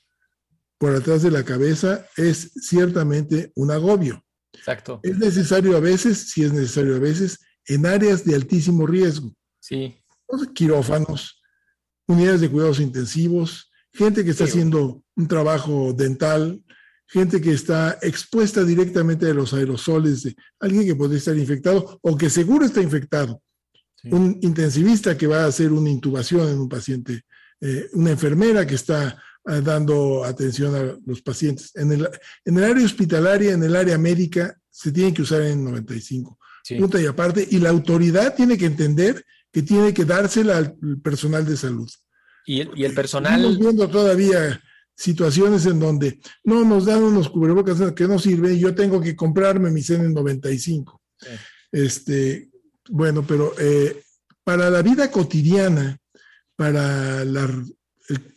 por 0.79 0.95
atrás 0.95 1.23
de 1.23 1.31
la 1.31 1.45
cabeza 1.45 2.07
es 2.17 2.53
ciertamente 2.55 3.53
un 3.57 3.71
agobio. 3.71 4.23
Exacto. 4.53 5.01
Es 5.03 5.19
necesario 5.19 5.77
a 5.77 5.81
veces, 5.81 6.31
si 6.31 6.45
es 6.45 6.53
necesario 6.53 6.97
a 6.97 6.99
veces, 6.99 7.41
en 7.67 7.87
áreas 7.87 8.25
de 8.25 8.35
altísimo 8.35 8.87
riesgo. 8.87 9.35
Sí. 9.61 9.97
Quirófanos, 10.55 11.43
unidades 12.07 12.41
de 12.41 12.51
cuidados 12.51 12.81
intensivos, 12.81 13.71
gente 13.93 14.25
que 14.25 14.31
está 14.31 14.45
haciendo 14.45 15.03
un 15.17 15.29
trabajo 15.29 15.93
dental, 15.93 16.64
gente 17.07 17.41
que 17.41 17.53
está 17.53 17.99
expuesta 18.03 18.65
directamente 18.65 19.31
a 19.31 19.35
los 19.35 19.53
aerosoles 19.53 20.23
de 20.23 20.37
alguien 20.61 20.87
que 20.87 20.97
podría 20.97 21.19
estar 21.19 21.37
infectado 21.37 21.99
o 22.03 22.17
que 22.17 22.31
seguro 22.31 22.65
está 22.65 22.81
infectado. 22.83 23.41
Un 24.11 24.39
intensivista 24.43 25.17
que 25.17 25.27
va 25.27 25.45
a 25.45 25.47
hacer 25.47 25.73
una 25.73 25.89
intubación 25.89 26.49
en 26.49 26.59
un 26.59 26.69
paciente 26.69 27.25
eh, 27.61 27.89
una 27.95 28.11
enfermera 28.11 28.67
que 28.67 28.75
está 28.75 29.19
eh, 29.49 29.61
dando 29.63 30.23
atención 30.23 30.75
a 30.75 30.99
los 31.07 31.23
pacientes. 31.23 31.71
En 31.75 31.93
el, 31.93 32.09
en 32.45 32.59
el 32.59 32.65
área 32.65 32.85
hospitalaria, 32.85 33.53
en 33.53 33.63
el 33.63 33.75
área 33.75 33.97
médica, 33.97 34.55
se 34.69 34.93
tiene 34.93 35.15
que 35.15 35.23
usar 35.23 35.41
en 35.43 35.65
95. 35.65 36.39
Punto 36.79 37.01
y 37.01 37.07
aparte. 37.07 37.47
Y 37.51 37.59
la 37.59 37.71
autoridad 37.71 38.35
tiene 38.35 38.59
que 38.59 38.67
entender 38.67 39.25
que 39.51 39.63
tiene 39.63 39.95
que 39.95 40.05
dársela 40.05 40.59
al 40.59 40.77
personal 41.03 41.47
de 41.47 41.57
salud. 41.57 41.91
Y 42.45 42.61
el, 42.61 42.71
y 42.75 42.85
el 42.85 42.93
personal. 42.93 43.41
Estamos 43.41 43.59
viendo 43.59 43.89
todavía 43.89 44.61
situaciones 44.97 45.67
en 45.67 45.81
donde 45.81 46.21
no 46.45 46.65
nos 46.65 46.87
dan 46.87 47.03
unos 47.03 47.29
cubrebocas 47.29 47.93
que 47.93 48.07
no 48.07 48.19
sirven 48.19 48.55
y 48.55 48.61
yo 48.61 48.75
tengo 48.75 49.01
que 49.01 49.17
comprarme 49.17 49.71
mi 49.71 49.81
N95. 49.81 51.01
Este, 51.73 52.51
bueno, 52.89 53.27
pero 53.27 53.55
eh, 53.59 54.03
para 54.45 54.71
la 54.71 54.83
vida 54.83 55.11
cotidiana, 55.11 55.99
para 56.57 57.25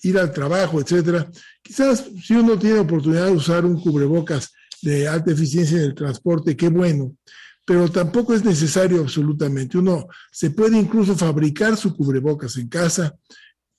ir 0.01 0.17
al 0.17 0.31
trabajo, 0.31 0.79
etcétera. 0.79 1.29
Quizás 1.61 2.05
si 2.23 2.33
uno 2.33 2.57
tiene 2.57 2.79
oportunidad 2.79 3.25
de 3.25 3.33
usar 3.33 3.65
un 3.65 3.81
cubrebocas 3.81 4.51
de 4.81 5.07
alta 5.07 5.31
eficiencia 5.31 5.77
en 5.77 5.83
el 5.83 5.95
transporte, 5.95 6.55
qué 6.55 6.69
bueno, 6.69 7.15
pero 7.65 7.89
tampoco 7.91 8.33
es 8.33 8.45
necesario 8.45 9.01
absolutamente. 9.01 9.77
Uno 9.77 10.07
se 10.31 10.51
puede 10.51 10.77
incluso 10.77 11.15
fabricar 11.15 11.75
su 11.75 11.95
cubrebocas 11.95 12.55
en 12.57 12.69
casa, 12.69 13.15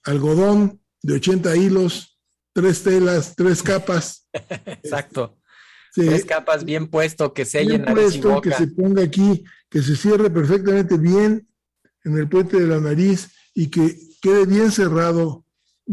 algodón 0.04 0.80
de 1.02 1.14
80 1.14 1.56
hilos, 1.56 2.17
tres 2.58 2.82
telas, 2.82 3.34
tres 3.36 3.62
capas. 3.62 4.26
Exacto. 4.82 5.38
tres 5.94 6.24
capas 6.24 6.64
bien 6.64 6.88
puesto, 6.88 7.32
que 7.32 7.44
se 7.44 7.64
bien 7.64 7.84
puesto, 7.84 8.40
que 8.40 8.50
se 8.50 8.66
ponga 8.66 9.04
aquí, 9.04 9.44
que 9.70 9.80
se 9.80 9.94
cierre 9.94 10.28
perfectamente 10.28 10.98
bien 10.98 11.48
en 12.02 12.18
el 12.18 12.28
puente 12.28 12.58
de 12.58 12.66
la 12.66 12.80
nariz 12.80 13.30
y 13.54 13.68
que 13.68 13.96
quede 14.20 14.44
bien 14.46 14.72
cerrado 14.72 15.44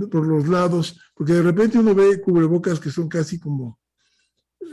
por 0.10 0.25
los 0.25 0.47
lados, 0.47 0.99
porque 1.13 1.34
de 1.34 1.43
repente 1.43 1.78
uno 1.78 1.93
ve 1.93 2.19
cubrebocas 2.19 2.80
que 2.80 2.89
son 2.89 3.08
casi 3.08 3.39
como 3.39 3.80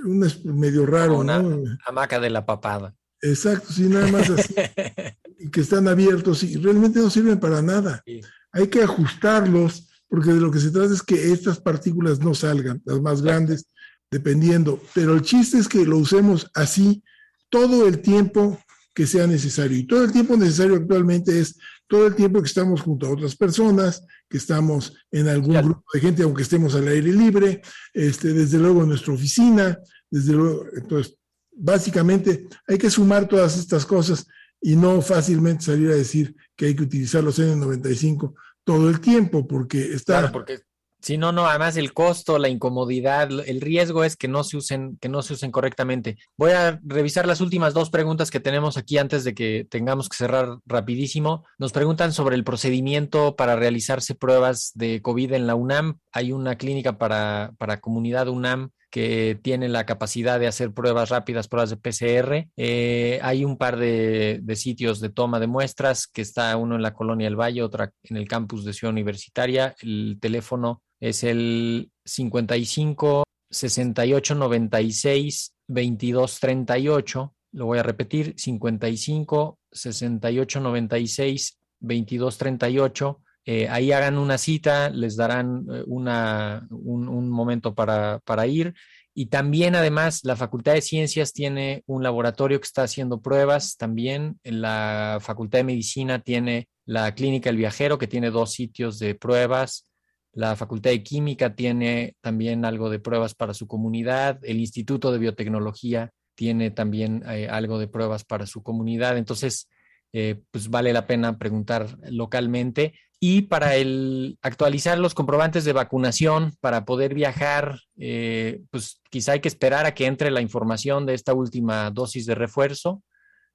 un 0.05 0.27
medio 0.59 0.87
raro, 0.87 1.19
una 1.19 1.45
hamaca 1.87 2.19
de 2.19 2.31
la 2.31 2.47
papada. 2.47 2.97
Exacto, 3.21 3.71
sí, 3.71 3.83
nada 3.83 4.09
más 4.09 4.31
así. 4.31 4.55
y 5.39 5.51
que 5.51 5.61
están 5.61 5.89
abiertos 5.89 6.43
y 6.43 6.57
realmente 6.57 7.01
no 7.01 7.11
sirven 7.11 7.39
para 7.39 7.61
nada. 7.61 8.03
Hay 8.51 8.69
que 8.69 8.83
ajustarlos 8.83 9.92
porque 10.13 10.31
de 10.31 10.41
lo 10.41 10.51
que 10.51 10.61
se 10.61 10.71
trata 10.71 10.93
es 10.93 11.03
que 11.03 11.33
estas 11.33 11.59
partículas 11.59 12.21
no 12.21 12.35
salgan, 12.35 12.83
las 12.85 13.01
más 13.01 13.23
grandes, 13.23 13.67
dependiendo. 14.11 14.79
Pero 14.95 15.15
el 15.15 15.23
chiste 15.23 15.57
es 15.57 15.67
que 15.67 15.87
lo 15.87 15.97
usemos 15.97 16.51
así 16.53 17.03
todo 17.49 17.89
el 17.89 18.03
tiempo 18.03 18.61
que 18.95 19.07
sea 19.07 19.27
necesario. 19.27 19.79
Y 19.79 19.87
todo 19.87 20.05
el 20.05 20.13
tiempo 20.13 20.37
necesario 20.37 20.77
actualmente 20.77 21.41
es 21.41 21.57
todo 21.87 22.09
el 22.09 22.15
tiempo 22.15 22.43
que 22.43 22.49
estamos 22.49 22.83
junto 22.83 23.07
a 23.07 23.11
otras 23.11 23.35
personas, 23.37 24.05
que 24.29 24.37
estamos 24.37 24.93
en 25.11 25.29
algún 25.29 25.55
grupo 25.55 25.85
de 25.95 26.01
gente, 26.01 26.25
aunque 26.25 26.43
estemos 26.43 26.75
al 26.75 26.89
aire 26.89 27.11
libre, 27.11 27.63
este, 27.95 28.35
desde 28.35 28.59
luego 28.59 28.83
en 28.83 28.91
nuestra 28.91 29.15
oficina, 29.15 29.79
desde 30.11 30.35
luego, 30.35 30.67
entonces, 30.77 31.17
básicamente 31.57 32.49
hay 32.69 32.77
que 32.77 32.91
sumar 32.91 33.27
todas 33.27 33.57
estas 33.57 33.87
cosas 33.87 34.27
y 34.61 34.77
no 34.77 35.01
fácilmente 35.01 35.65
salir 35.65 35.91
a 35.91 35.95
decir 35.95 36.37
que 36.55 36.67
hay 36.67 36.77
que 36.77 36.83
utilizar 36.83 37.25
los 37.25 37.39
N95 37.39 38.35
todo 38.65 38.89
el 38.89 39.01
tiempo, 39.01 39.47
porque 39.47 39.81
está... 39.93 40.21
Claro, 40.21 40.33
porque 40.33 40.61
Sí, 41.03 41.19
no, 41.19 41.33
no, 41.33 41.47
además 41.47 41.77
el 41.77 41.93
costo, 41.93 42.39
la 42.39 42.49
incomodidad, 42.49 43.29
el 43.29 43.61
riesgo 43.61 44.05
es 44.05 44.17
que 44.17 44.29
no 44.29 44.45
se 44.45 44.57
usen, 44.57 44.99
que 45.01 45.09
no 45.09 45.21
se 45.23 45.33
usen 45.33 45.51
correctamente. 45.51 46.17
Voy 46.37 46.53
a 46.53 46.79
revisar 46.85 47.27
las 47.27 47.41
últimas 47.41 47.75
dos 47.75 47.91
preguntas 47.91 48.31
que 48.31 48.39
tenemos 48.39 48.77
aquí 48.77 48.99
antes 48.99 49.25
de 49.25 49.35
que 49.35 49.67
tengamos 49.69 50.09
que 50.09 50.17
cerrar 50.17 50.59
rapidísimo. 50.65 51.45
Nos 51.59 51.73
preguntan 51.73 52.13
sobre 52.13 52.37
el 52.37 52.45
procedimiento 52.45 53.35
para 53.35 53.57
realizarse 53.57 54.15
pruebas 54.15 54.71
de 54.75 55.03
COVID 55.03 55.33
en 55.33 55.49
la 55.49 55.57
UNAM. 55.57 55.99
Hay 56.13 56.31
una 56.31 56.55
clínica 56.55 56.99
para, 56.99 57.53
para 57.59 57.81
comunidad 57.81 58.29
UNAM 58.29 58.71
que 58.93 59.41
tiene 59.41 59.71
la 59.71 59.87
capacidad 59.87 60.39
de 60.39 60.47
hacer 60.47 60.75
pruebas 60.75 61.09
rápidas, 61.09 61.49
pruebas 61.49 61.71
de 61.71 61.79
PCR. 61.79 62.51
Eh, 62.59 63.19
hay 63.23 63.43
un 63.43 63.57
par 63.57 63.79
de, 63.79 64.39
de, 64.43 64.55
sitios 64.55 65.01
de 65.01 65.09
toma 65.09 65.41
de 65.41 65.47
muestras, 65.47 66.07
que 66.07 66.21
está 66.21 66.55
uno 66.59 66.77
en 66.77 66.83
la 66.83 66.93
Colonia 66.93 67.27
del 67.27 67.41
Valle, 67.41 67.63
otra 67.63 67.91
en 68.03 68.19
el 68.19 68.29
campus 68.29 68.67
de 68.67 68.75
Ciudad 68.75 68.93
Universitaria. 68.93 69.75
El 69.81 70.19
teléfono 70.21 70.83
es 71.01 71.25
el 71.25 71.91
55 72.05 73.25
68 73.49 74.35
96 74.35 75.55
22 75.69 76.41
38. 76.41 77.35
Lo 77.53 77.67
voy 77.67 77.79
a 77.79 77.83
repetir, 77.83 78.35
55 78.37 79.59
68 79.73 80.61
96 80.61 81.59
22 81.81 82.39
38. 82.39 83.21
Ahí 83.47 83.93
hagan 83.93 84.19
una 84.19 84.39
cita, 84.39 84.91
les 84.91 85.17
darán 85.17 85.67
eh, 85.73 85.83
una, 85.87 86.67
un, 86.71 87.29
momento 87.29 87.75
para, 87.75 88.21
para, 88.25 88.47
ir. 88.47 88.75
Y 89.15 89.27
también, 89.27 89.75
además, 89.75 90.21
la 90.25 90.37
Facultad 90.37 90.75
de 90.75 90.81
Ciencias 90.81 91.33
tiene 91.33 91.83
un 91.87 92.03
laboratorio 92.03 92.61
que 92.61 92.67
está 92.67 92.85
haciendo 92.85 93.21
pruebas. 93.21 93.77
También 93.77 94.39
la 94.45 95.19
Facultad 95.21 95.59
de 95.59 95.65
Medicina 95.65 96.21
tiene 96.21 96.69
la 96.87 97.15
Clínica 97.15 97.51
El 97.51 97.57
Viajero, 97.57 97.99
que 97.99 98.07
tiene 98.07 98.31
dos 98.31 98.53
sitios 98.53 98.99
de 98.99 99.15
pruebas. 99.15 99.87
La 100.33 100.57
Facultad 100.57 100.91
de 100.91 101.03
Química 101.03 101.55
tiene 101.55 102.17
también 102.23 102.65
algo 102.65 102.89
de 102.89 103.01
pruebas 103.01 103.35
para 103.35 103.53
su 103.53 103.67
comunidad. 103.67 104.39
El 104.43 104.61
Instituto 104.61 105.13
de 105.13 105.19
Biotecnología 105.19 106.11
tiene 106.35 106.71
también 106.71 107.23
eh, 107.29 107.49
algo 107.51 107.79
de 107.79 107.89
pruebas 107.89 108.25
para 108.25 108.47
su 108.47 108.63
comunidad. 108.63 109.19
Entonces, 109.19 109.69
eh, 110.13 110.41
pues 110.51 110.69
vale 110.71 110.93
la 110.93 111.07
pena 111.07 111.39
preguntar 111.39 111.99
localmente. 112.11 112.95
Y 113.25 113.43
para 113.43 113.77
el 113.77 114.37
actualizar 114.43 114.99
los 114.99 115.15
comprobantes 115.15 115.65
de 115.65 115.73
vacunación, 115.73 116.57
para 116.61 116.85
poder 116.85 117.15
viajar, 117.15 117.79
eh, 117.97 118.63
pues 118.73 119.01
quizá 119.11 119.31
hay 119.33 119.41
que 119.41 119.47
esperar 119.47 119.87
a 119.87 119.95
que 119.95 120.07
entre 120.07 120.33
la 120.33 120.41
información 120.41 121.07
de 121.07 121.15
esta 121.15 121.33
última 121.33 121.89
dosis 121.93 122.27
de 122.27 122.35
refuerzo. 122.35 123.05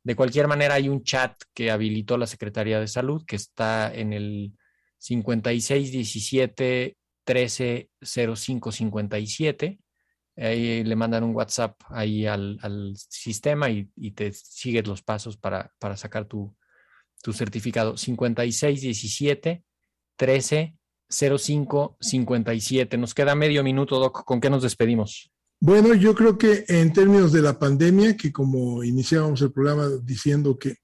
De 0.04 0.16
cualquier 0.16 0.48
manera, 0.48 0.76
hay 0.76 0.88
un 0.88 1.04
chat 1.04 1.34
que 1.54 1.70
habilitó 1.70 2.18
la 2.18 2.28
Secretaría 2.28 2.80
de 2.80 2.88
Salud 2.88 3.26
que 3.28 3.36
está 3.36 3.94
en 3.94 4.14
el 4.14 4.54
5617 5.00 6.96
130557. 7.26 9.80
Ahí 10.38 10.86
le 10.86 10.96
mandan 10.96 11.26
un 11.26 11.36
WhatsApp 11.36 11.76
ahí 11.90 12.26
al, 12.26 12.58
sistema 12.96 13.70
y, 13.70 13.90
te 14.12 14.32
sigues 14.32 14.88
los 14.88 15.02
pasos 15.02 15.36
para, 15.36 15.74
sacar 15.98 16.24
tu, 16.24 16.56
tu 17.22 17.34
certificado. 17.34 17.98
5617 17.98 19.64
130557. 20.20 22.98
Nos 22.98 23.14
queda 23.14 23.36
medio 23.36 23.64
minuto, 23.64 24.00
Doc. 24.00 24.26
¿Con 24.26 24.42
qué 24.42 24.50
nos 24.50 24.64
despedimos? 24.64 25.32
Bueno, 25.60 25.96
yo 25.96 26.14
creo 26.14 26.38
que 26.38 26.66
en 26.68 26.94
términos 26.94 27.32
de 27.32 27.42
la 27.42 27.58
pandemia, 27.58 28.16
que 28.16 28.32
como 28.32 28.84
iniciábamos 28.84 29.42
el 29.42 29.52
programa 29.52 29.88
diciendo 30.04 30.60
que 30.60 30.76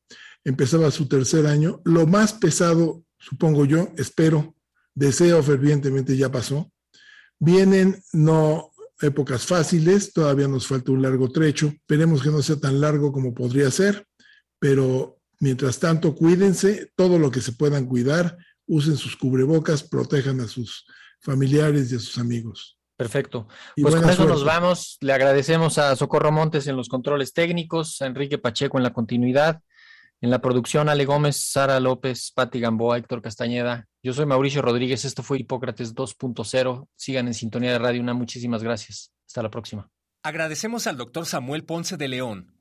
empezaba 0.43 0.89
su 0.89 1.07
tercer 1.07 1.45
año, 1.45 1.79
lo 1.85 2.07
más 2.07 2.33
pesado, 2.33 3.03
supongo 3.19 3.65
yo, 3.65 3.89
espero, 3.97 4.55
deseo 4.95 5.43
fervientemente, 5.43 6.17
ya 6.17 6.31
pasó. 6.31 6.71
Vienen 7.39 8.01
no 8.13 8.71
épocas 9.01 9.45
fáciles, 9.45 10.13
todavía 10.13 10.47
nos 10.47 10.65
falta 10.65 10.91
un 10.91 11.01
largo 11.01 11.29
trecho, 11.29 11.67
esperemos 11.67 12.23
que 12.23 12.29
no 12.29 12.41
sea 12.41 12.55
tan 12.55 12.81
largo 12.81 13.11
como 13.11 13.33
podría 13.33 13.69
ser, 13.69 14.07
pero 14.59 15.19
mientras 15.43 15.77
tanto 15.77 16.15
cuídense, 16.15 16.91
todo 16.95 17.19
lo 17.19 17.29
que 17.29 17.41
se 17.41 17.51
puedan 17.51 17.85
cuidar, 17.85 18.37
usen 18.65 18.95
sus 18.95 19.17
cubrebocas, 19.17 19.83
protejan 19.83 20.39
a 20.39 20.47
sus 20.47 20.85
familiares 21.19 21.91
y 21.91 21.95
a 21.95 21.99
sus 21.99 22.17
amigos. 22.17 22.77
Perfecto. 22.95 23.47
pues 23.75 23.93
con 23.93 24.09
eso 24.09 24.25
nos 24.25 24.45
vamos. 24.45 24.97
Le 25.01 25.11
agradecemos 25.11 25.77
a 25.77 25.95
Socorro 25.97 26.31
Montes 26.31 26.67
en 26.67 26.77
los 26.77 26.87
controles 26.87 27.33
técnicos, 27.33 28.01
a 28.01 28.05
Enrique 28.05 28.37
Pacheco 28.37 28.77
en 28.77 28.83
la 28.83 28.93
continuidad, 28.93 29.61
en 30.21 30.29
la 30.29 30.39
producción 30.39 30.87
Ale 30.87 31.03
Gómez, 31.03 31.35
Sara 31.35 31.81
López, 31.81 32.31
Patti 32.33 32.61
Gamboa, 32.61 32.97
Héctor 32.97 33.21
Castañeda. 33.21 33.87
Yo 34.01 34.13
soy 34.13 34.25
Mauricio 34.25 34.61
Rodríguez. 34.61 35.03
Esto 35.03 35.23
fue 35.23 35.39
Hipócrates 35.39 35.93
2.0. 35.93 36.87
Sigan 36.95 37.27
en 37.27 37.33
sintonía 37.33 37.73
de 37.73 37.79
Radio 37.79 38.01
Una. 38.01 38.13
Muchísimas 38.13 38.63
gracias. 38.63 39.11
Hasta 39.27 39.43
la 39.43 39.49
próxima. 39.49 39.89
Agradecemos 40.23 40.87
al 40.87 40.95
doctor 40.95 41.25
Samuel 41.25 41.65
Ponce 41.65 41.97
de 41.97 42.07
León, 42.07 42.52